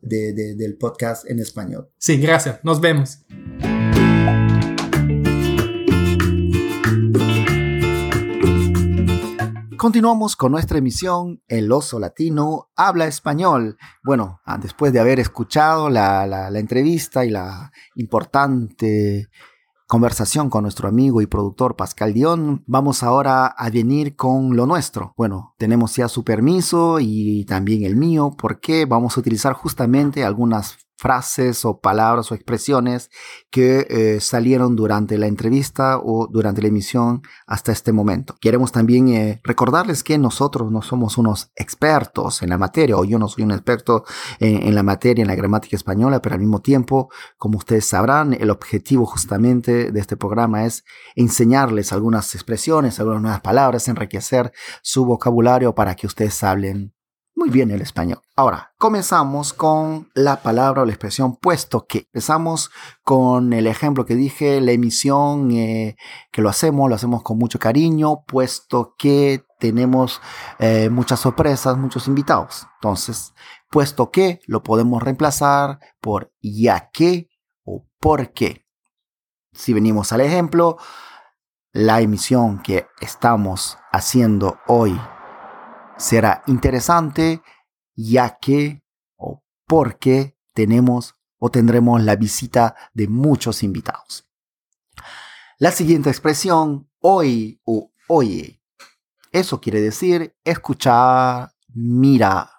del 0.00 0.76
podcast 0.78 1.28
en 1.28 1.40
español. 1.40 1.90
Sí, 1.98 2.18
gracias, 2.18 2.60
nos 2.62 2.80
vemos. 2.80 3.18
Continuamos 9.80 10.36
con 10.36 10.52
nuestra 10.52 10.76
emisión 10.76 11.40
El 11.48 11.72
oso 11.72 11.98
latino 11.98 12.68
habla 12.76 13.06
español. 13.06 13.78
Bueno, 14.04 14.42
ah, 14.44 14.58
después 14.58 14.92
de 14.92 15.00
haber 15.00 15.18
escuchado 15.20 15.88
la, 15.88 16.50
entrevista 16.54 17.24
y 17.24 17.30
la 17.30 17.72
importante 17.94 19.28
conversación 19.86 20.50
con 20.50 20.64
nuestro 20.64 20.86
amigo 20.86 21.22
y 21.22 21.26
productor 21.26 21.76
Pascal 21.76 22.12
Dion, 22.12 22.62
vamos 22.66 23.02
ahora 23.02 23.46
a 23.46 23.70
venir 23.70 24.16
con 24.16 24.54
lo 24.54 24.66
nuestro. 24.66 25.14
Bueno, 25.16 25.54
tenemos 25.56 25.96
ya 25.96 26.08
su 26.08 26.24
permiso 26.24 26.98
y 27.00 27.46
también 27.46 27.82
el 27.84 27.96
mío 27.96 28.36
porque 28.36 28.84
vamos 28.84 29.16
a 29.16 29.20
utilizar 29.20 29.54
justamente 29.54 30.26
algunas 30.26 30.76
frases 31.00 31.64
o 31.64 31.80
palabras 31.80 32.30
o 32.30 32.34
expresiones 32.34 33.10
que 33.50 33.86
eh, 33.88 34.20
salieron 34.20 34.76
durante 34.76 35.16
la 35.16 35.28
entrevista 35.28 35.98
o 35.98 36.26
durante 36.26 36.60
la 36.60 36.68
emisión 36.68 37.22
hasta 37.46 37.72
este 37.72 37.90
momento. 37.90 38.36
Queremos 38.38 38.70
también 38.70 39.08
eh, 39.08 39.40
recordarles 39.42 40.04
que 40.04 40.18
nosotros 40.18 40.70
no 40.70 40.82
somos 40.82 41.16
unos 41.16 41.52
expertos 41.56 42.42
en 42.42 42.50
la 42.50 42.58
materia 42.58 42.98
o 42.98 43.04
yo 43.04 43.18
no 43.18 43.28
soy 43.28 43.44
un 43.44 43.52
experto 43.52 44.04
en, 44.40 44.68
en, 44.68 44.74
la 44.74 44.82
materia, 44.82 45.22
en 45.22 45.28
la 45.28 45.36
gramática 45.36 45.74
española, 45.74 46.20
pero 46.20 46.34
al 46.34 46.40
mismo 46.40 46.60
tiempo, 46.60 47.08
como 47.38 47.56
ustedes 47.56 47.86
sabrán, 47.86 48.34
el 48.34 48.50
objetivo 48.50 49.06
justamente 49.06 49.90
de 49.92 50.00
este 50.00 50.18
programa 50.18 50.66
es 50.66 50.84
enseñarles 51.16 51.94
algunas 51.94 52.34
expresiones, 52.34 53.00
algunas 53.00 53.22
nuevas 53.22 53.40
palabras, 53.40 53.88
enriquecer 53.88 54.52
su 54.82 55.06
vocabulario 55.06 55.74
para 55.74 55.94
que 55.94 56.06
ustedes 56.06 56.42
hablen 56.44 56.92
muy 57.34 57.48
bien 57.48 57.70
el 57.70 57.80
español. 57.80 58.20
Ahora, 58.36 58.72
comenzamos 58.78 59.52
con 59.52 60.10
la 60.14 60.42
palabra 60.42 60.82
o 60.82 60.84
la 60.84 60.92
expresión 60.92 61.36
puesto 61.36 61.86
que. 61.86 61.98
Empezamos 61.98 62.70
con 63.02 63.52
el 63.52 63.66
ejemplo 63.66 64.04
que 64.04 64.14
dije, 64.14 64.60
la 64.60 64.72
emisión 64.72 65.50
eh, 65.52 65.96
que 66.32 66.42
lo 66.42 66.48
hacemos, 66.48 66.88
lo 66.88 66.94
hacemos 66.94 67.22
con 67.22 67.38
mucho 67.38 67.58
cariño, 67.58 68.24
puesto 68.26 68.94
que 68.98 69.44
tenemos 69.58 70.20
eh, 70.58 70.90
muchas 70.90 71.20
sorpresas, 71.20 71.76
muchos 71.76 72.08
invitados. 72.08 72.66
Entonces, 72.74 73.32
puesto 73.70 74.10
que 74.10 74.40
lo 74.46 74.62
podemos 74.62 75.02
reemplazar 75.02 75.78
por 76.00 76.32
ya 76.42 76.90
que 76.90 77.30
o 77.64 77.86
por 78.00 78.32
qué. 78.32 78.66
Si 79.52 79.72
venimos 79.72 80.12
al 80.12 80.20
ejemplo, 80.20 80.78
la 81.72 82.00
emisión 82.00 82.60
que 82.60 82.86
estamos 83.00 83.78
haciendo 83.92 84.58
hoy 84.66 85.00
será 86.00 86.42
interesante 86.46 87.42
ya 87.94 88.38
que 88.40 88.82
o 89.16 89.42
porque 89.66 90.36
tenemos 90.54 91.14
o 91.38 91.50
tendremos 91.50 92.02
la 92.02 92.16
visita 92.16 92.74
de 92.94 93.06
muchos 93.06 93.62
invitados. 93.62 94.26
La 95.58 95.70
siguiente 95.70 96.08
expresión, 96.08 96.90
hoy 97.00 97.60
o 97.64 97.92
oye, 98.08 98.62
eso 99.30 99.60
quiere 99.60 99.80
decir 99.80 100.34
escuchar, 100.42 101.52
mira 101.68 102.50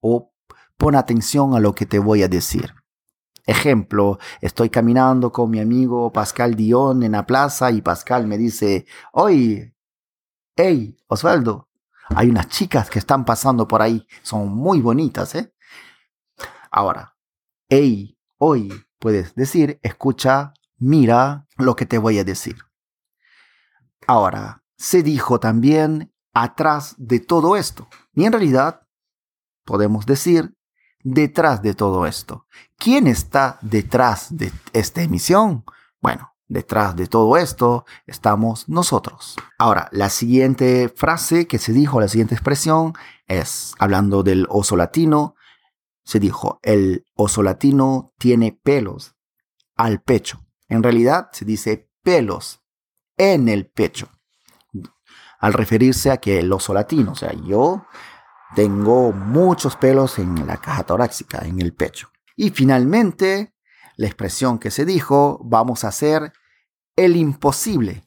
o 0.00 0.32
pon 0.76 0.96
atención 0.96 1.54
a 1.54 1.60
lo 1.60 1.74
que 1.74 1.86
te 1.86 1.98
voy 1.98 2.22
a 2.22 2.28
decir. 2.28 2.74
Ejemplo, 3.46 4.18
estoy 4.40 4.68
caminando 4.68 5.32
con 5.32 5.50
mi 5.50 5.60
amigo 5.60 6.12
Pascal 6.12 6.54
Dion 6.54 7.02
en 7.04 7.12
la 7.12 7.24
plaza 7.24 7.70
y 7.70 7.80
Pascal 7.80 8.26
me 8.26 8.36
dice, 8.36 8.84
oye, 9.12 9.74
hey, 10.54 10.98
Osvaldo, 11.06 11.67
hay 12.14 12.30
unas 12.30 12.48
chicas 12.48 12.90
que 12.90 12.98
están 12.98 13.24
pasando 13.24 13.68
por 13.68 13.82
ahí, 13.82 14.06
son 14.22 14.48
muy 14.48 14.80
bonitas, 14.80 15.34
¿eh? 15.34 15.52
Ahora, 16.70 17.16
hoy 18.38 18.72
puedes 18.98 19.34
decir, 19.34 19.78
escucha, 19.82 20.52
mira 20.78 21.46
lo 21.56 21.76
que 21.76 21.86
te 21.86 21.98
voy 21.98 22.18
a 22.18 22.24
decir. 22.24 22.56
Ahora, 24.06 24.62
se 24.76 25.02
dijo 25.02 25.40
también 25.40 26.12
atrás 26.32 26.94
de 26.98 27.20
todo 27.20 27.56
esto. 27.56 27.88
Y 28.14 28.24
en 28.24 28.32
realidad, 28.32 28.86
podemos 29.64 30.06
decir 30.06 30.56
detrás 31.02 31.62
de 31.62 31.74
todo 31.74 32.06
esto. 32.06 32.46
¿Quién 32.76 33.06
está 33.06 33.58
detrás 33.60 34.36
de 34.36 34.52
esta 34.72 35.02
emisión? 35.02 35.64
Bueno, 36.00 36.34
Detrás 36.48 36.96
de 36.96 37.06
todo 37.06 37.36
esto 37.36 37.84
estamos 38.06 38.70
nosotros. 38.70 39.36
Ahora, 39.58 39.88
la 39.92 40.08
siguiente 40.08 40.88
frase 40.88 41.46
que 41.46 41.58
se 41.58 41.74
dijo, 41.74 42.00
la 42.00 42.08
siguiente 42.08 42.34
expresión 42.34 42.94
es, 43.26 43.74
hablando 43.78 44.22
del 44.22 44.46
oso 44.48 44.74
latino, 44.74 45.34
se 46.04 46.18
dijo, 46.18 46.58
el 46.62 47.04
oso 47.14 47.42
latino 47.42 48.14
tiene 48.16 48.58
pelos 48.62 49.14
al 49.76 50.00
pecho. 50.00 50.40
En 50.68 50.82
realidad 50.82 51.28
se 51.32 51.44
dice 51.44 51.90
pelos 52.02 52.62
en 53.18 53.50
el 53.50 53.66
pecho. 53.66 54.08
Al 55.40 55.52
referirse 55.52 56.10
a 56.10 56.16
que 56.16 56.38
el 56.38 56.50
oso 56.50 56.72
latino, 56.72 57.12
o 57.12 57.14
sea, 57.14 57.34
yo 57.44 57.84
tengo 58.54 59.12
muchos 59.12 59.76
pelos 59.76 60.18
en 60.18 60.46
la 60.46 60.56
caja 60.56 60.84
torácica, 60.84 61.46
en 61.46 61.60
el 61.60 61.74
pecho. 61.74 62.10
Y 62.36 62.50
finalmente, 62.50 63.54
la 63.96 64.06
expresión 64.06 64.58
que 64.58 64.70
se 64.70 64.86
dijo, 64.86 65.38
vamos 65.44 65.84
a 65.84 65.88
hacer 65.88 66.32
el 66.98 67.16
imposible. 67.16 68.02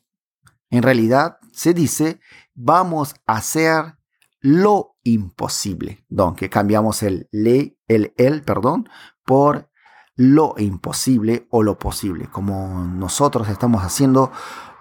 En 0.69 0.83
realidad 0.83 1.38
se 1.53 1.74
dice, 1.74 2.19
vamos 2.53 3.15
a 3.25 3.38
hacer 3.38 3.98
lo 4.41 4.98
imposible. 5.03 6.05
que 6.36 6.50
cambiamos 6.50 7.01
el 7.01 7.27
le, 7.31 7.77
el 7.88 8.13
el, 8.17 8.43
perdón, 8.43 8.89
por 9.25 9.69
lo 10.15 10.55
imposible 10.57 11.48
o 11.50 11.63
lo 11.63 11.79
posible. 11.79 12.27
Como 12.27 12.83
nosotros 12.83 13.48
estamos 13.48 13.83
haciendo 13.83 14.31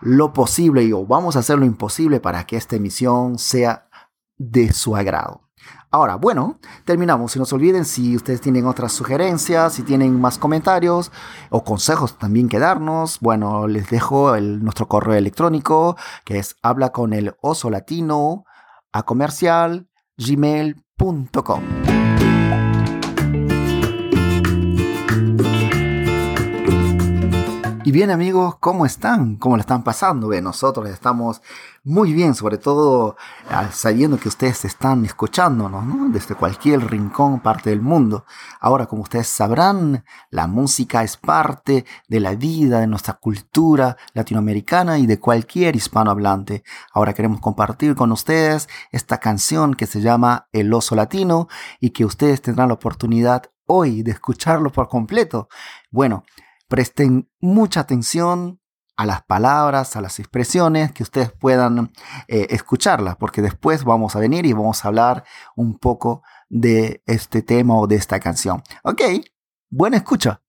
lo 0.00 0.32
posible 0.32 0.82
y 0.82 0.92
o 0.92 1.06
vamos 1.06 1.36
a 1.36 1.40
hacer 1.40 1.58
lo 1.58 1.64
imposible 1.64 2.20
para 2.20 2.44
que 2.46 2.56
esta 2.56 2.76
emisión 2.76 3.38
sea 3.38 3.88
de 4.36 4.72
su 4.72 4.96
agrado. 4.96 5.49
Ahora, 5.92 6.14
bueno, 6.14 6.60
terminamos. 6.84 7.36
No 7.36 7.44
se 7.44 7.54
olviden 7.54 7.84
si 7.84 8.14
ustedes 8.14 8.40
tienen 8.40 8.66
otras 8.66 8.92
sugerencias, 8.92 9.74
si 9.74 9.82
tienen 9.82 10.20
más 10.20 10.38
comentarios 10.38 11.10
o 11.50 11.64
consejos 11.64 12.16
también 12.16 12.48
que 12.48 12.60
darnos. 12.60 13.18
Bueno, 13.20 13.66
les 13.66 13.90
dejo 13.90 14.38
nuestro 14.38 14.86
correo 14.86 15.14
electrónico 15.14 15.96
que 16.24 16.38
es 16.38 16.54
habla 16.62 16.90
con 16.90 17.12
el 17.12 17.34
oso 17.40 17.70
latino 17.70 18.44
a 18.92 19.02
comercial 19.02 19.88
gmail.com. 20.16 21.79
Y 27.82 27.92
bien 27.92 28.10
amigos, 28.10 28.56
¿cómo 28.60 28.84
están? 28.84 29.36
¿Cómo 29.36 29.56
le 29.56 29.62
están 29.62 29.82
pasando? 29.82 30.28
Bien, 30.28 30.44
nosotros 30.44 30.86
estamos 30.90 31.40
muy 31.82 32.12
bien, 32.12 32.34
sobre 32.34 32.58
todo 32.58 33.16
ah, 33.48 33.70
sabiendo 33.72 34.18
que 34.18 34.28
ustedes 34.28 34.66
están 34.66 35.06
escuchándonos 35.06 35.86
¿no? 35.86 36.10
desde 36.10 36.34
cualquier 36.34 36.90
rincón, 36.90 37.40
parte 37.40 37.70
del 37.70 37.80
mundo. 37.80 38.26
Ahora, 38.60 38.84
como 38.84 39.02
ustedes 39.02 39.28
sabrán, 39.28 40.04
la 40.28 40.46
música 40.46 41.02
es 41.02 41.16
parte 41.16 41.86
de 42.06 42.20
la 42.20 42.34
vida, 42.34 42.80
de 42.80 42.86
nuestra 42.86 43.14
cultura 43.14 43.96
latinoamericana 44.12 44.98
y 44.98 45.06
de 45.06 45.18
cualquier 45.18 45.74
hispanohablante. 45.74 46.64
Ahora 46.92 47.14
queremos 47.14 47.40
compartir 47.40 47.94
con 47.94 48.12
ustedes 48.12 48.68
esta 48.92 49.18
canción 49.18 49.72
que 49.72 49.86
se 49.86 50.02
llama 50.02 50.48
El 50.52 50.74
oso 50.74 50.94
latino 50.94 51.48
y 51.80 51.90
que 51.90 52.04
ustedes 52.04 52.42
tendrán 52.42 52.68
la 52.68 52.74
oportunidad 52.74 53.44
hoy 53.64 54.02
de 54.02 54.10
escucharlo 54.10 54.70
por 54.70 54.88
completo. 54.88 55.48
Bueno, 55.90 56.24
presten 56.70 57.28
mucha 57.40 57.80
atención 57.80 58.60
a 58.96 59.04
las 59.04 59.22
palabras, 59.22 59.96
a 59.96 60.00
las 60.00 60.20
expresiones, 60.20 60.92
que 60.92 61.02
ustedes 61.02 61.32
puedan 61.32 61.90
eh, 62.28 62.46
escucharlas, 62.50 63.16
porque 63.16 63.42
después 63.42 63.82
vamos 63.82 64.14
a 64.14 64.20
venir 64.20 64.46
y 64.46 64.52
vamos 64.52 64.84
a 64.84 64.88
hablar 64.88 65.24
un 65.56 65.78
poco 65.78 66.22
de 66.48 67.02
este 67.06 67.42
tema 67.42 67.76
o 67.76 67.86
de 67.86 67.96
esta 67.96 68.20
canción. 68.20 68.62
Ok, 68.84 69.02
buena 69.68 69.96
escucha. 69.96 70.42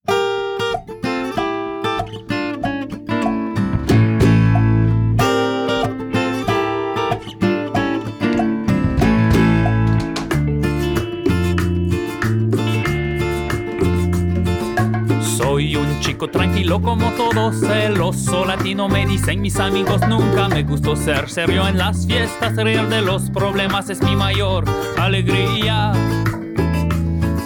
Chico 16.02 16.28
tranquilo 16.28 16.82
como 16.82 17.12
todos, 17.12 17.60
celoso 17.60 18.44
latino 18.44 18.90
me 18.90 19.06
dicen 19.06 19.40
mis 19.40 19.60
amigos, 19.60 20.02
nunca 20.08 20.50
me 20.50 20.64
gustó 20.64 20.96
ser 20.96 21.30
serio 21.30 21.68
en 21.68 21.78
las 21.78 22.08
fiestas, 22.08 22.56
real 22.56 22.90
de 22.90 23.02
los 23.02 23.30
problemas 23.30 23.88
es 23.92 24.02
mi 24.02 24.16
mayor 24.16 24.66
alegría, 24.98 25.94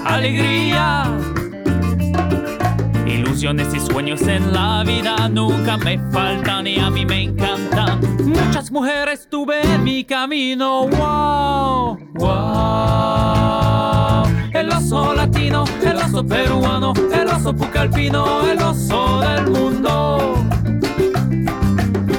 alegría. 0.05 1.03
Ilusiones 3.05 3.73
y 3.73 3.79
sueños 3.81 4.21
en 4.21 4.53
la 4.53 4.83
vida 4.85 5.27
nunca 5.27 5.75
me 5.75 5.99
faltan 6.11 6.65
y 6.65 6.79
a 6.79 6.89
mí 6.89 7.05
me 7.05 7.23
encantan. 7.23 7.99
Muchas 8.23 8.71
mujeres 8.71 9.27
tuve 9.29 9.61
en 9.61 9.83
mi 9.83 10.05
camino, 10.05 10.87
wow, 10.87 11.97
wow. 12.13 12.54
Oso 16.25 16.27
peruano, 16.27 16.93
el 17.13 17.27
oso 17.27 17.53
pucalpino, 17.53 18.49
el 18.49 18.61
oso 18.61 19.21
del 19.21 19.51
mundo. 19.51 20.45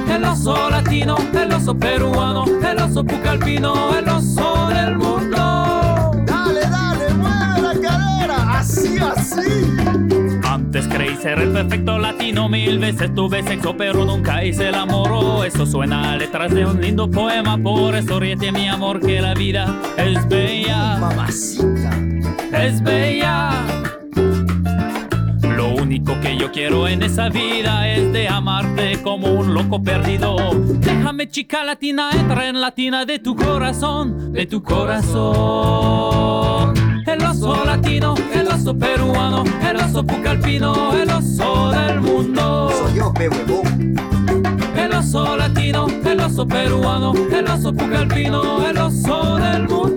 El 0.09 0.25
oso 0.25 0.71
latino, 0.71 1.17
el 1.35 1.53
oso 1.53 1.77
peruano, 1.77 2.45
el 2.45 2.79
oso 2.79 3.05
pucalpino, 3.05 3.97
el 3.97 4.09
oso 4.09 4.69
del 4.69 4.97
mundo. 4.97 6.13
Dale, 6.25 6.61
dale, 6.61 7.15
mueve 7.15 7.63
la 7.63 7.81
cadera, 7.81 8.59
así, 8.59 8.97
así. 8.99 9.77
Antes 10.45 10.87
creí 10.89 11.17
ser 11.17 11.41
el 11.41 11.53
perfecto 11.53 11.99
latino. 11.99 12.49
Mil 12.49 12.79
veces 12.79 13.15
tuve 13.15 13.43
sexo, 13.43 13.77
pero 13.77 14.05
nunca 14.05 14.45
hice 14.45 14.69
el 14.69 14.75
amor. 14.75 15.45
Eso 15.47 15.67
suena 15.67 16.13
a 16.13 16.17
letras 16.17 16.55
de 16.55 16.65
un 16.65 16.81
lindo 16.81 17.11
poema. 17.11 17.59
Por 17.59 17.95
eso 17.95 18.21
ríete, 18.21 18.53
mi 18.53 18.69
amor, 18.69 19.01
que 19.01 19.21
la 19.21 19.35
vida 19.35 19.75
es 19.97 20.27
bella. 20.29 20.97
Mamacita. 20.99 21.91
Es 22.53 22.83
bella. 22.83 23.86
Lo 25.87 25.91
único 25.91 26.21
que 26.21 26.37
yo 26.37 26.51
quiero 26.51 26.89
en 26.89 27.01
esa 27.05 27.29
vida 27.29 27.89
es 27.89 28.13
de 28.13 28.27
amarte 28.27 29.01
como 29.03 29.29
un 29.29 29.55
loco 29.55 29.81
perdido. 29.81 30.37
Déjame, 30.81 31.29
chica 31.29 31.63
latina, 31.63 32.11
entra 32.13 32.49
en 32.49 32.61
la 32.61 32.73
tina 32.73 33.05
de 33.05 33.21
tu 33.21 33.37
corazón, 33.37 34.33
de 34.33 34.47
tu 34.47 34.65
corazón. 34.65 35.15
El 37.07 37.23
oso 37.25 37.65
latino, 37.65 38.17
el 38.35 38.49
oso 38.49 38.77
peruano, 38.77 39.45
el 39.63 39.77
oso 39.77 40.05
pucalpino, 40.05 40.93
el 40.93 41.09
oso 41.09 41.71
del 41.71 42.01
mundo. 42.01 42.73
Soy 42.77 42.95
yo, 42.97 43.13
huevón. 43.17 43.95
El 44.77 44.93
oso 44.93 45.37
latino, 45.37 45.87
el 46.05 46.19
oso 46.19 46.49
peruano, 46.49 47.13
el 47.33 47.47
oso 47.47 47.73
pucalpino, 47.73 48.67
el 48.67 48.77
oso 48.77 49.37
del 49.37 49.69
mundo. 49.69 49.96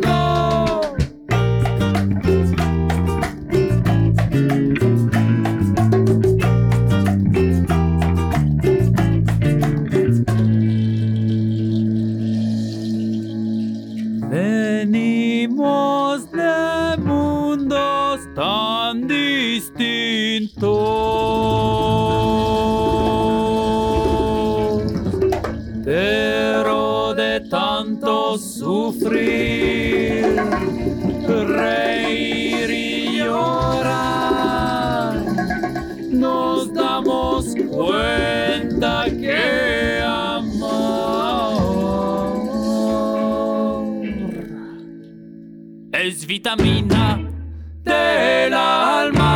Es 46.10 46.26
vitamina 46.26 47.20
del 47.84 48.52
alma. 48.52 49.36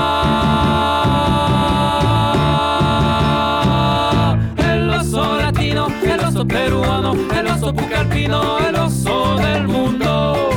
El 4.57 4.89
oso 4.89 5.37
latino, 5.37 5.87
el 6.01 6.19
oso 6.19 6.47
peruano, 6.47 7.13
el 7.37 7.47
oso 7.47 7.71
pucalpino, 7.75 8.57
el 8.67 8.75
oso 8.75 9.35
del 9.37 9.67
mundo. 9.67 10.49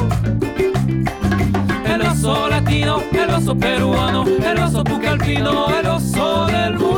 El 1.84 2.00
oso 2.00 2.48
latino, 2.48 3.02
el 3.12 3.30
oso 3.30 3.54
peruano, 3.54 4.24
el 4.24 4.58
oso 4.58 4.82
pucalpino, 4.84 5.68
el 5.78 5.86
oso 5.86 6.46
del 6.46 6.78
mundo. 6.78 6.96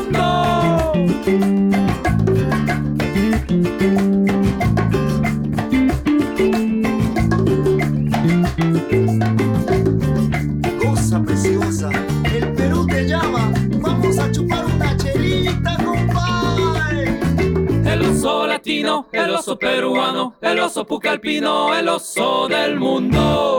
El 18.68 19.30
oso 19.30 19.58
peruano, 19.58 20.34
el 20.42 20.60
oso 20.60 20.86
pucalpino, 20.86 21.74
el 21.74 21.88
oso 21.88 22.48
del 22.48 22.78
mundo. 22.78 23.58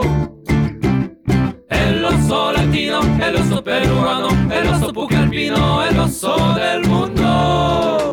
El 1.68 2.04
oso 2.04 2.52
latino, 2.52 3.00
el 3.20 3.34
oso 3.34 3.64
peruano, 3.64 4.28
el 4.52 4.68
oso 4.68 4.92
pucalpino, 4.92 5.82
el 5.84 5.98
oso 5.98 6.54
del 6.54 6.86
mundo. 6.86 8.12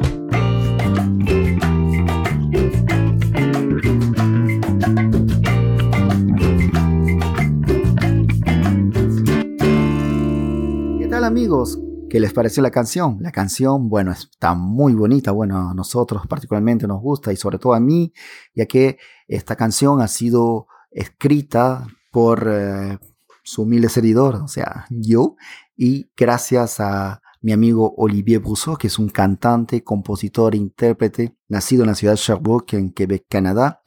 ¿Qué 10.99 11.07
tal 11.07 11.23
amigos? 11.25 11.77
¿Qué 12.09 12.21
les 12.21 12.31
pareció 12.31 12.63
la 12.63 12.71
canción? 12.71 13.17
La 13.19 13.33
canción, 13.33 13.89
bueno, 13.89 14.13
está 14.13 14.53
muy 14.53 14.93
bonita. 14.93 15.31
Bueno, 15.31 15.71
a 15.71 15.73
nosotros 15.73 16.25
particularmente 16.25 16.87
nos 16.87 17.01
gusta 17.01 17.33
y 17.33 17.35
sobre 17.35 17.59
todo 17.59 17.73
a 17.73 17.81
mí, 17.81 18.13
ya 18.55 18.65
que 18.65 18.97
esta 19.27 19.57
canción 19.57 19.99
ha 19.99 20.07
sido 20.07 20.67
escrita 20.89 21.85
por 22.11 22.47
eh, 22.49 22.97
su 23.43 23.63
humilde 23.63 23.89
servidor, 23.89 24.35
o 24.37 24.47
sea, 24.47 24.85
yo, 24.89 25.35
y 25.75 26.09
gracias 26.15 26.79
a 26.79 27.21
mi 27.41 27.51
amigo 27.51 27.93
Olivier 27.97 28.39
Brousseau, 28.39 28.77
que 28.77 28.87
es 28.87 28.97
un 28.97 29.09
cantante, 29.09 29.83
compositor 29.83 30.55
intérprete, 30.55 31.35
nacido 31.49 31.83
en 31.83 31.89
la 31.89 31.95
ciudad 31.95 32.13
de 32.13 32.21
Sherbrooke, 32.21 32.73
en 32.73 32.91
Quebec, 32.93 33.25
Canadá, 33.29 33.81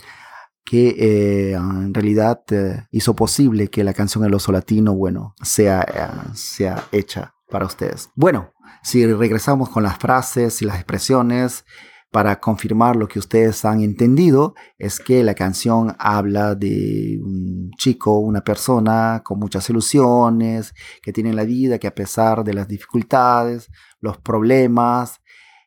que 0.62 0.88
eh, 0.98 1.52
en 1.54 1.94
realidad 1.94 2.42
eh, 2.50 2.84
hizo 2.90 3.16
posible 3.16 3.68
que 3.68 3.82
la 3.82 3.94
canción 3.94 4.24
El 4.24 4.34
Oso 4.34 4.52
Latino, 4.52 4.94
bueno, 4.94 5.34
sea, 5.42 5.80
eh, 5.82 6.30
sea 6.34 6.84
hecha 6.92 7.34
para 7.50 7.66
ustedes. 7.66 8.10
Bueno, 8.14 8.52
si 8.82 9.04
regresamos 9.06 9.68
con 9.68 9.82
las 9.82 9.98
frases 9.98 10.62
y 10.62 10.64
las 10.64 10.76
expresiones 10.76 11.64
para 12.10 12.40
confirmar 12.40 12.96
lo 12.96 13.06
que 13.06 13.18
ustedes 13.18 13.64
han 13.64 13.82
entendido, 13.82 14.54
es 14.78 14.98
que 14.98 15.22
la 15.22 15.34
canción 15.34 15.94
habla 15.98 16.54
de 16.54 17.20
un 17.22 17.70
chico, 17.76 18.18
una 18.18 18.40
persona 18.40 19.22
con 19.24 19.38
muchas 19.38 19.68
ilusiones, 19.70 20.74
que 21.02 21.12
tiene 21.12 21.30
en 21.30 21.36
la 21.36 21.44
vida, 21.44 21.78
que 21.78 21.86
a 21.86 21.94
pesar 21.94 22.42
de 22.42 22.54
las 22.54 22.66
dificultades, 22.66 23.70
los 24.00 24.18
problemas, 24.18 25.20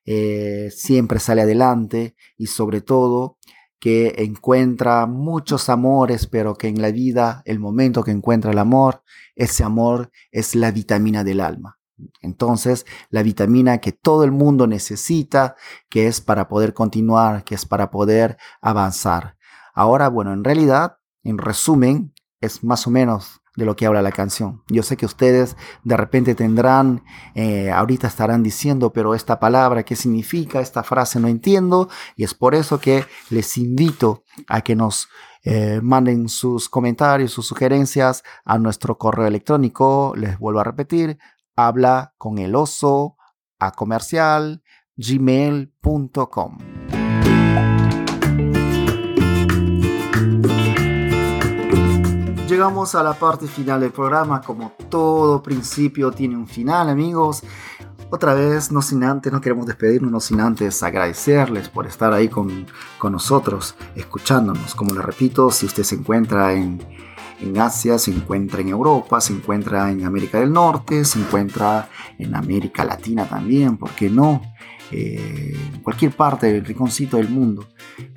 eh, 0.06 0.70
siempre 0.76 1.20
sale 1.20 1.42
adelante 1.42 2.16
y 2.38 2.48
sobre 2.48 2.82
todo 2.82 3.38
que 3.84 4.16
encuentra 4.20 5.06
muchos 5.08 5.68
amores, 5.68 6.26
pero 6.26 6.56
que 6.56 6.70
en 6.70 6.82
la 6.82 6.90
vida, 6.90 7.42
el 7.44 7.60
momento 7.60 8.02
que 8.02 8.12
encuentra 8.12 8.52
el 8.52 8.58
amor, 8.58 9.04
ese 9.36 9.66
amor 9.66 10.10
es 10.32 10.56
la 10.56 10.72
vitamina 10.72 11.26
del 11.26 11.42
alma. 11.42 11.80
Entonces, 12.22 12.86
la 13.10 13.24
vitamina 13.24 13.80
que 13.80 13.92
todo 13.92 14.24
el 14.24 14.32
mundo 14.32 14.68
necesita, 14.68 15.58
que 15.90 16.08
es 16.08 16.22
para 16.22 16.48
poder 16.48 16.74
continuar, 16.74 17.44
que 17.44 17.56
es 17.56 17.66
para 17.66 17.92
poder 17.92 18.38
avanzar. 18.62 19.36
Ahora, 19.74 20.08
bueno, 20.08 20.32
en 20.32 20.46
realidad, 20.46 21.00
en 21.22 21.38
resumen, 21.38 22.14
es 22.40 22.64
más 22.64 22.88
o 22.88 22.90
menos 22.90 23.42
de 23.56 23.66
lo 23.66 23.76
que 23.76 23.86
habla 23.86 24.02
la 24.02 24.12
canción. 24.12 24.64
Yo 24.68 24.84
sé 24.84 24.98
que 24.98 25.06
ustedes 25.06 25.56
de 25.84 25.98
repente 25.98 26.36
tendrán, 26.36 27.04
eh, 27.36 27.72
ahorita 27.72 28.08
estarán 28.08 28.44
diciendo, 28.44 28.92
pero 28.92 29.14
esta 29.14 29.40
palabra, 29.40 29.84
¿qué 29.84 29.96
significa? 29.96 30.60
Esta 30.60 30.84
frase 30.84 31.20
no 31.20 31.28
entiendo. 31.28 31.90
Y 32.16 32.24
es 32.24 32.34
por 32.34 32.56
eso 32.56 32.80
que 32.80 33.06
les 33.30 33.58
invito 33.58 34.24
a 34.48 34.62
que 34.62 34.76
nos 34.76 35.08
eh, 35.44 35.82
manden 35.84 36.30
sus 36.30 36.70
comentarios, 36.70 37.32
sus 37.32 37.48
sugerencias 37.48 38.24
a 38.46 38.58
nuestro 38.58 38.98
correo 38.98 39.28
electrónico. 39.28 40.14
Les 40.16 40.40
vuelvo 40.40 40.60
a 40.62 40.64
repetir, 40.64 41.18
habla 41.56 42.14
con 42.18 42.38
el 42.38 42.56
oso 42.56 43.18
a 43.60 43.72
comercial 43.72 44.64
gmail.com. 44.96 46.58
Llegamos 52.64 52.96
a 52.96 53.04
la 53.04 53.14
parte 53.14 53.46
final 53.46 53.82
del 53.82 53.92
programa, 53.92 54.40
como 54.40 54.72
todo 54.90 55.44
principio 55.44 56.12
tiene 56.12 56.38
un 56.38 56.48
final 56.48 56.88
amigos. 56.88 57.44
Otra 58.10 58.34
vez, 58.34 58.72
no 58.72 58.82
sin 58.82 59.04
antes, 59.04 59.34
no 59.34 59.42
queremos 59.42 59.66
despedirnos, 59.66 60.10
no 60.10 60.22
sin 60.22 60.40
antes 60.40 60.82
agradecerles 60.82 61.68
por 61.68 61.88
estar 61.88 62.14
ahí 62.14 62.30
con, 62.30 62.66
con 62.98 63.12
nosotros, 63.12 63.76
escuchándonos. 63.98 64.76
Como 64.76 64.94
les 64.96 65.04
repito, 65.04 65.52
si 65.52 65.66
usted 65.66 65.84
se 65.84 65.96
encuentra 65.96 66.54
en, 66.54 66.82
en 67.42 67.60
Asia, 67.60 68.00
se 68.00 68.12
encuentra 68.12 68.62
en 68.62 68.70
Europa, 68.70 69.20
se 69.20 69.34
encuentra 69.34 69.92
en 69.92 70.06
América 70.06 70.40
del 70.40 70.54
Norte, 70.54 71.04
se 71.04 71.20
encuentra 71.20 71.90
en 72.18 72.34
América 72.34 72.86
Latina 72.86 73.26
también, 73.28 73.76
¿por 73.76 73.90
qué 73.90 74.10
no? 74.10 74.42
Eh, 74.96 75.56
cualquier 75.82 76.12
parte 76.12 76.54
del 76.54 76.64
rinconcito 76.64 77.18
del 77.18 77.30
mundo. 77.30 77.68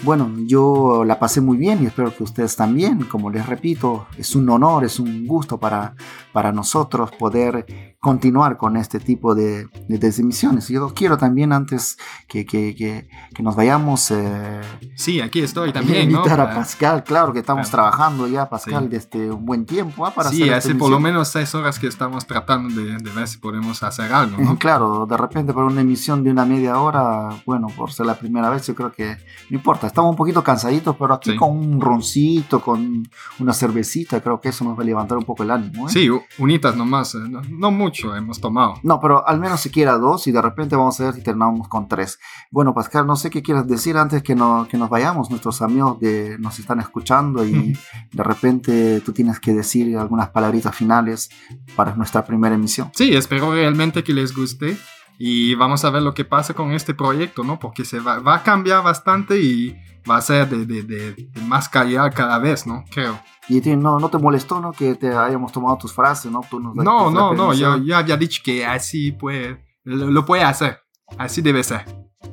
Bueno, 0.04 0.30
yo 0.46 1.04
la 1.04 1.18
pasé 1.18 1.40
muy 1.40 1.56
bien 1.56 1.82
y 1.82 1.86
espero 1.86 2.14
que 2.14 2.22
ustedes 2.22 2.54
también. 2.54 3.04
Como 3.04 3.30
les 3.30 3.46
repito, 3.46 4.06
es 4.18 4.36
un 4.36 4.48
honor, 4.50 4.84
es 4.84 5.00
un 5.00 5.26
gusto 5.26 5.58
para, 5.58 5.94
para 6.32 6.52
nosotros 6.52 7.10
poder 7.12 7.95
continuar 8.06 8.56
con 8.56 8.76
este 8.76 9.00
tipo 9.00 9.34
de, 9.34 9.66
de, 9.88 10.14
emisiones. 10.16 10.68
Yo 10.68 10.94
quiero 10.94 11.18
también, 11.18 11.52
antes 11.52 11.98
que, 12.28 12.46
que, 12.46 12.72
que, 12.76 13.42
nos 13.42 13.56
vayamos... 13.56 14.12
Eh, 14.12 14.60
sí, 14.94 15.20
aquí 15.20 15.40
estoy 15.40 15.72
también. 15.72 16.08
Invitar 16.08 16.38
a 16.38 16.54
Pascal, 16.54 17.02
claro 17.02 17.32
que 17.32 17.40
estamos 17.40 17.68
trabajando 17.68 18.28
ya, 18.28 18.48
Pascal, 18.48 18.88
desde 18.88 19.32
un 19.32 19.44
buen 19.44 19.66
tiempo. 19.66 20.06
¿ah? 20.06 20.14
Para 20.14 20.30
sí, 20.30 20.48
hace 20.48 20.76
por 20.76 20.88
lo 20.88 21.00
menos 21.00 21.26
seis 21.26 21.52
horas 21.56 21.80
que 21.80 21.88
estamos 21.88 22.24
tratando 22.28 22.80
de, 22.80 22.96
de, 22.96 23.10
ver 23.10 23.26
si 23.26 23.38
podemos 23.38 23.82
hacer 23.82 24.12
algo. 24.12 24.40
¿no? 24.40 24.56
Claro, 24.66 25.04
de 25.06 25.16
repente 25.16 25.52
para 25.52 25.66
una 25.66 25.80
emisión 25.80 26.22
de 26.22 26.30
una 26.30 26.44
media 26.44 26.78
hora, 26.78 27.30
bueno, 27.44 27.66
por 27.76 27.92
ser 27.92 28.06
la 28.06 28.14
primera 28.14 28.50
vez, 28.50 28.64
yo 28.68 28.76
creo 28.76 28.92
que 28.92 29.16
no 29.50 29.56
importa. 29.56 29.88
Estamos 29.88 30.10
un 30.10 30.16
poquito 30.16 30.44
cansaditos, 30.44 30.94
pero 30.96 31.14
aquí 31.14 31.34
con 31.34 31.50
un 31.50 31.80
roncito, 31.80 32.60
con 32.60 33.02
una 33.40 33.52
cervecita, 33.52 34.20
creo 34.20 34.40
que 34.40 34.50
eso 34.50 34.64
nos 34.64 34.78
va 34.78 34.82
a 34.82 34.86
levantar 34.86 35.18
un 35.18 35.24
poco 35.24 35.42
el 35.42 35.50
ánimo. 35.50 35.88
¿eh? 35.88 35.92
Sí, 35.92 36.08
unitas 36.38 36.76
nomás, 36.76 37.16
eh, 37.16 37.18
no, 37.28 37.42
no 37.42 37.70
mucho 37.72 37.95
hemos 38.16 38.40
tomado. 38.40 38.74
No, 38.82 39.00
pero 39.00 39.26
al 39.26 39.40
menos 39.40 39.60
siquiera 39.60 39.98
dos 39.98 40.26
y 40.26 40.32
de 40.32 40.42
repente 40.42 40.76
vamos 40.76 41.00
a 41.00 41.04
ver 41.04 41.14
si 41.14 41.22
terminamos 41.22 41.68
con 41.68 41.88
tres. 41.88 42.18
Bueno, 42.50 42.74
Pascal, 42.74 43.06
no 43.06 43.16
sé 43.16 43.30
qué 43.30 43.42
quieres 43.42 43.66
decir 43.66 43.96
antes 43.96 44.22
que, 44.22 44.34
no, 44.34 44.66
que 44.70 44.76
nos 44.76 44.90
vayamos. 44.90 45.30
Nuestros 45.30 45.62
amigos 45.62 45.98
de, 46.00 46.36
nos 46.38 46.58
están 46.58 46.80
escuchando 46.80 47.44
y 47.44 47.78
de 48.12 48.22
repente 48.22 49.00
tú 49.00 49.12
tienes 49.12 49.40
que 49.40 49.52
decir 49.52 49.96
algunas 49.96 50.30
palabritas 50.30 50.74
finales 50.74 51.30
para 51.74 51.94
nuestra 51.94 52.24
primera 52.24 52.54
emisión. 52.54 52.90
Sí, 52.94 53.14
espero 53.14 53.52
realmente 53.52 54.04
que 54.04 54.12
les 54.12 54.34
guste 54.34 54.76
y 55.18 55.54
vamos 55.54 55.84
a 55.84 55.90
ver 55.90 56.02
lo 56.02 56.14
que 56.14 56.24
pasa 56.24 56.54
con 56.54 56.72
este 56.72 56.94
proyecto, 56.94 57.42
¿no? 57.42 57.58
Porque 57.58 57.84
se 57.84 58.00
va, 58.00 58.18
va 58.18 58.36
a 58.36 58.42
cambiar 58.42 58.82
bastante 58.82 59.40
y 59.40 59.76
va 60.08 60.18
a 60.18 60.22
ser 60.22 60.48
de, 60.48 60.66
de, 60.66 60.82
de, 60.82 61.30
más 61.42 61.68
calidad 61.68 62.12
cada 62.14 62.38
vez, 62.38 62.66
¿no? 62.66 62.84
Creo. 62.90 63.18
Y 63.48 63.60
no, 63.76 64.00
no 64.00 64.08
te 64.08 64.18
molestó, 64.18 64.60
¿no? 64.60 64.72
Que 64.72 64.94
te 64.96 65.14
hayamos 65.14 65.52
tomado 65.52 65.76
tus 65.76 65.92
frases, 65.92 66.30
¿no? 66.30 66.40
Tú 66.48 66.58
nos 66.58 66.74
no, 66.74 67.10
no, 67.10 67.32
no, 67.32 67.54
yo, 67.54 67.76
ya 67.78 67.98
había 67.98 68.16
dicho 68.16 68.42
que 68.44 68.66
así 68.66 69.12
puede, 69.12 69.64
lo, 69.84 70.24
puede 70.24 70.42
hacer, 70.42 70.80
así 71.16 71.42
debe 71.42 71.62
ser. 71.62 71.84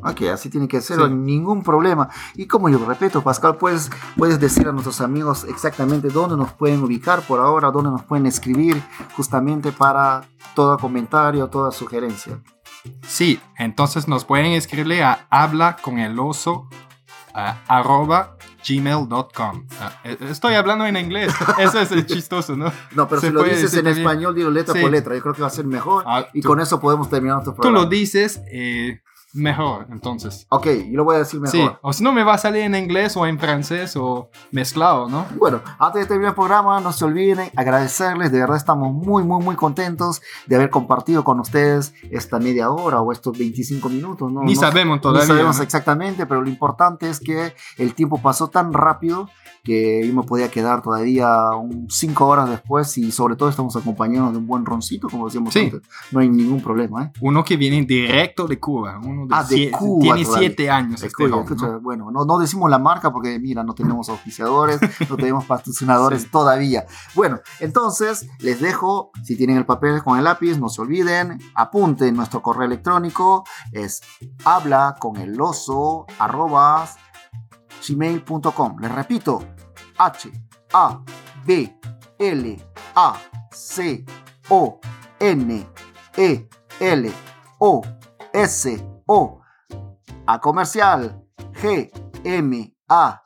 Ok, 0.01 0.23
así 0.33 0.49
tiene 0.49 0.67
que 0.67 0.81
ser, 0.81 1.09
ningún 1.11 1.61
problema. 1.61 2.09
Y 2.35 2.47
como 2.47 2.67
yo 2.67 2.83
repito, 2.83 3.21
Pascal, 3.21 3.57
puedes, 3.57 3.91
puedes 4.17 4.39
decir 4.39 4.67
a 4.67 4.71
nuestros 4.71 5.01
amigos 5.01 5.43
exactamente 5.43 6.09
dónde 6.09 6.35
nos 6.35 6.51
pueden 6.53 6.83
ubicar 6.83 7.21
por 7.21 7.39
ahora, 7.39 7.69
dónde 7.69 7.91
nos 7.91 8.03
pueden 8.03 8.25
escribir 8.25 8.81
justamente 9.15 9.71
para 9.71 10.23
todo 10.55 10.77
comentario, 10.79 11.47
toda 11.47 11.71
sugerencia. 11.71 12.41
Sí, 13.07 13.39
entonces 13.57 14.07
nos 14.07 14.25
pueden 14.25 14.53
escribirle 14.53 15.03
a 15.03 15.27
habla 15.29 15.77
con 15.77 15.99
el 15.99 16.19
oso 16.19 16.67
arroba 17.33 18.35
gmail.com. 18.67 19.67
Ah, 19.79 19.99
e, 20.03 20.17
estoy 20.29 20.55
hablando 20.55 20.85
en 20.85 20.97
inglés, 20.97 21.33
eso 21.59 21.79
es 21.79 22.05
chistoso, 22.05 22.55
¿no? 22.55 22.71
No, 22.91 23.07
pero 23.07 23.21
si 23.21 23.29
lo 23.29 23.43
dices 23.43 23.73
en 23.75 23.87
español, 23.87 24.35
digo 24.35 24.49
letra 24.49 24.79
por 24.79 24.91
letra, 24.91 25.15
yo 25.15 25.21
creo 25.21 25.33
que 25.33 25.41
va 25.41 25.47
a 25.47 25.51
ser 25.51 25.65
mejor 25.65 26.03
ah, 26.07 26.27
y 26.33 26.41
con 26.41 26.59
eso 26.59 26.79
podemos 26.79 27.09
terminar 27.09 27.37
nuestro 27.37 27.55
programa. 27.55 27.77
Tú 27.77 27.83
lo 27.83 27.89
dices, 27.89 28.41
eh, 28.51 29.01
Mejor, 29.33 29.87
entonces. 29.89 30.45
Ok, 30.49 30.67
yo 30.67 30.97
lo 30.97 31.05
voy 31.05 31.15
a 31.15 31.19
decir 31.19 31.39
mejor. 31.39 31.51
Sí, 31.51 31.67
o 31.81 31.91
si 31.91 32.03
no 32.03 32.11
me 32.11 32.23
va 32.23 32.35
a 32.35 32.37
salir 32.37 32.61
en 32.61 32.75
inglés 32.75 33.17
o 33.17 33.25
en 33.25 33.39
francés 33.39 33.95
o 33.95 34.29
mezclado, 34.51 35.09
¿no? 35.09 35.25
Bueno, 35.37 35.61
antes 35.79 36.03
de 36.03 36.07
terminar 36.07 36.31
el 36.31 36.35
programa, 36.35 36.79
no 36.79 36.93
se 36.93 37.03
olviden 37.03 37.49
agradecerles, 37.55 38.31
de 38.31 38.39
verdad 38.39 38.57
estamos 38.57 38.93
muy, 38.93 39.23
muy, 39.23 39.43
muy 39.43 39.55
contentos 39.55 40.21
de 40.45 40.55
haber 40.55 40.69
compartido 40.69 41.23
con 41.23 41.39
ustedes 41.39 41.95
esta 42.11 42.37
media 42.37 42.69
hora 42.69 43.01
o 43.01 43.11
estos 43.11 43.35
25 43.35 43.89
minutos, 43.89 44.31
¿no? 44.31 44.43
Ni 44.43 44.55
sabemos 44.55 45.01
todavía. 45.01 45.23
Ni 45.23 45.27
sabemos 45.27 45.59
exactamente, 45.59 46.27
pero 46.27 46.41
lo 46.41 46.49
importante 46.49 47.09
es 47.09 47.19
que 47.19 47.55
el 47.77 47.95
tiempo 47.95 48.21
pasó 48.21 48.49
tan 48.49 48.71
rápido 48.71 49.29
que 49.63 50.05
yo 50.05 50.13
me 50.13 50.23
podía 50.23 50.51
quedar 50.51 50.81
todavía 50.81 51.51
un 51.51 51.87
cinco 51.89 52.27
horas 52.27 52.49
después 52.49 52.97
y 52.97 53.13
sobre 53.13 53.37
todo 53.37 53.47
estamos 53.47 53.73
acompañados 53.77 54.33
de 54.33 54.39
un 54.39 54.45
buen 54.45 54.65
roncito, 54.65 55.07
como 55.07 55.25
decíamos 55.25 55.55
antes. 55.55 55.81
No 56.11 56.19
hay 56.19 56.27
ningún 56.27 56.61
problema, 56.61 57.03
¿eh? 57.05 57.11
Uno 57.21 57.45
que 57.45 57.55
viene 57.55 57.85
directo 57.85 58.45
de 58.45 58.59
Cuba, 58.59 58.99
uno 59.01 59.25
de, 59.25 59.33
ah, 59.33 59.43
de 59.45 59.71
Cuba, 59.71 60.01
tiene 60.01 60.25
siete 60.25 60.69
años. 60.69 61.01
Este 61.01 61.27
Bueno, 61.81 62.11
no, 62.11 62.25
no, 62.25 62.37
decimos 62.37 62.69
la 62.69 62.77
marca 62.77 63.13
porque 63.13 63.39
mira, 63.39 63.63
no 63.63 63.73
tenemos 63.73 64.09
auspiciadores, 64.09 64.81
no 65.09 65.15
tenemos 65.15 65.45
patrocinadores 65.45 66.29
todavía. 66.31 66.85
Bueno, 67.15 67.39
entonces 67.61 68.27
les 68.39 68.59
dejo, 68.59 69.11
si 69.23 69.37
tienen 69.37 69.55
el 69.55 69.65
papel 69.65 70.03
con 70.03 70.17
el 70.17 70.25
lápiz, 70.25 70.57
no 70.57 70.67
se 70.67 70.81
olviden, 70.81 71.39
apunten 71.55 72.15
nuestro 72.15 72.41
correo 72.41 72.65
electrónico, 72.65 73.45
es 73.71 74.01
habla 74.43 74.97
con 74.99 75.15
el 75.17 75.39
oso 75.39 76.05
arrobas 76.19 76.97
gmail.com. 77.87 78.79
Les 78.79 78.91
repito, 78.91 79.43
H 79.97 80.31
A 80.73 81.01
B 81.45 81.77
L 82.19 82.61
A 82.95 83.15
C 83.51 84.05
O 84.49 84.79
N 85.19 85.67
E 86.17 86.49
L 86.79 87.11
O 87.59 87.81
S 88.33 88.85
O 89.05 89.41
a 90.25 90.39
comercial 90.39 91.23
G 91.61 91.91
M 92.23 92.75
A 92.89 93.23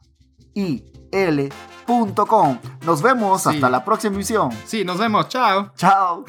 I 0.55 0.83
L.com. 1.11 2.59
Nos 2.85 3.01
vemos 3.01 3.47
hasta 3.47 3.69
la 3.69 3.83
próxima 3.83 4.15
emisión. 4.15 4.51
Sí, 4.65 4.83
nos 4.83 4.97
vemos. 4.97 5.27
Chao. 5.29 5.71
Chao. 5.75 6.25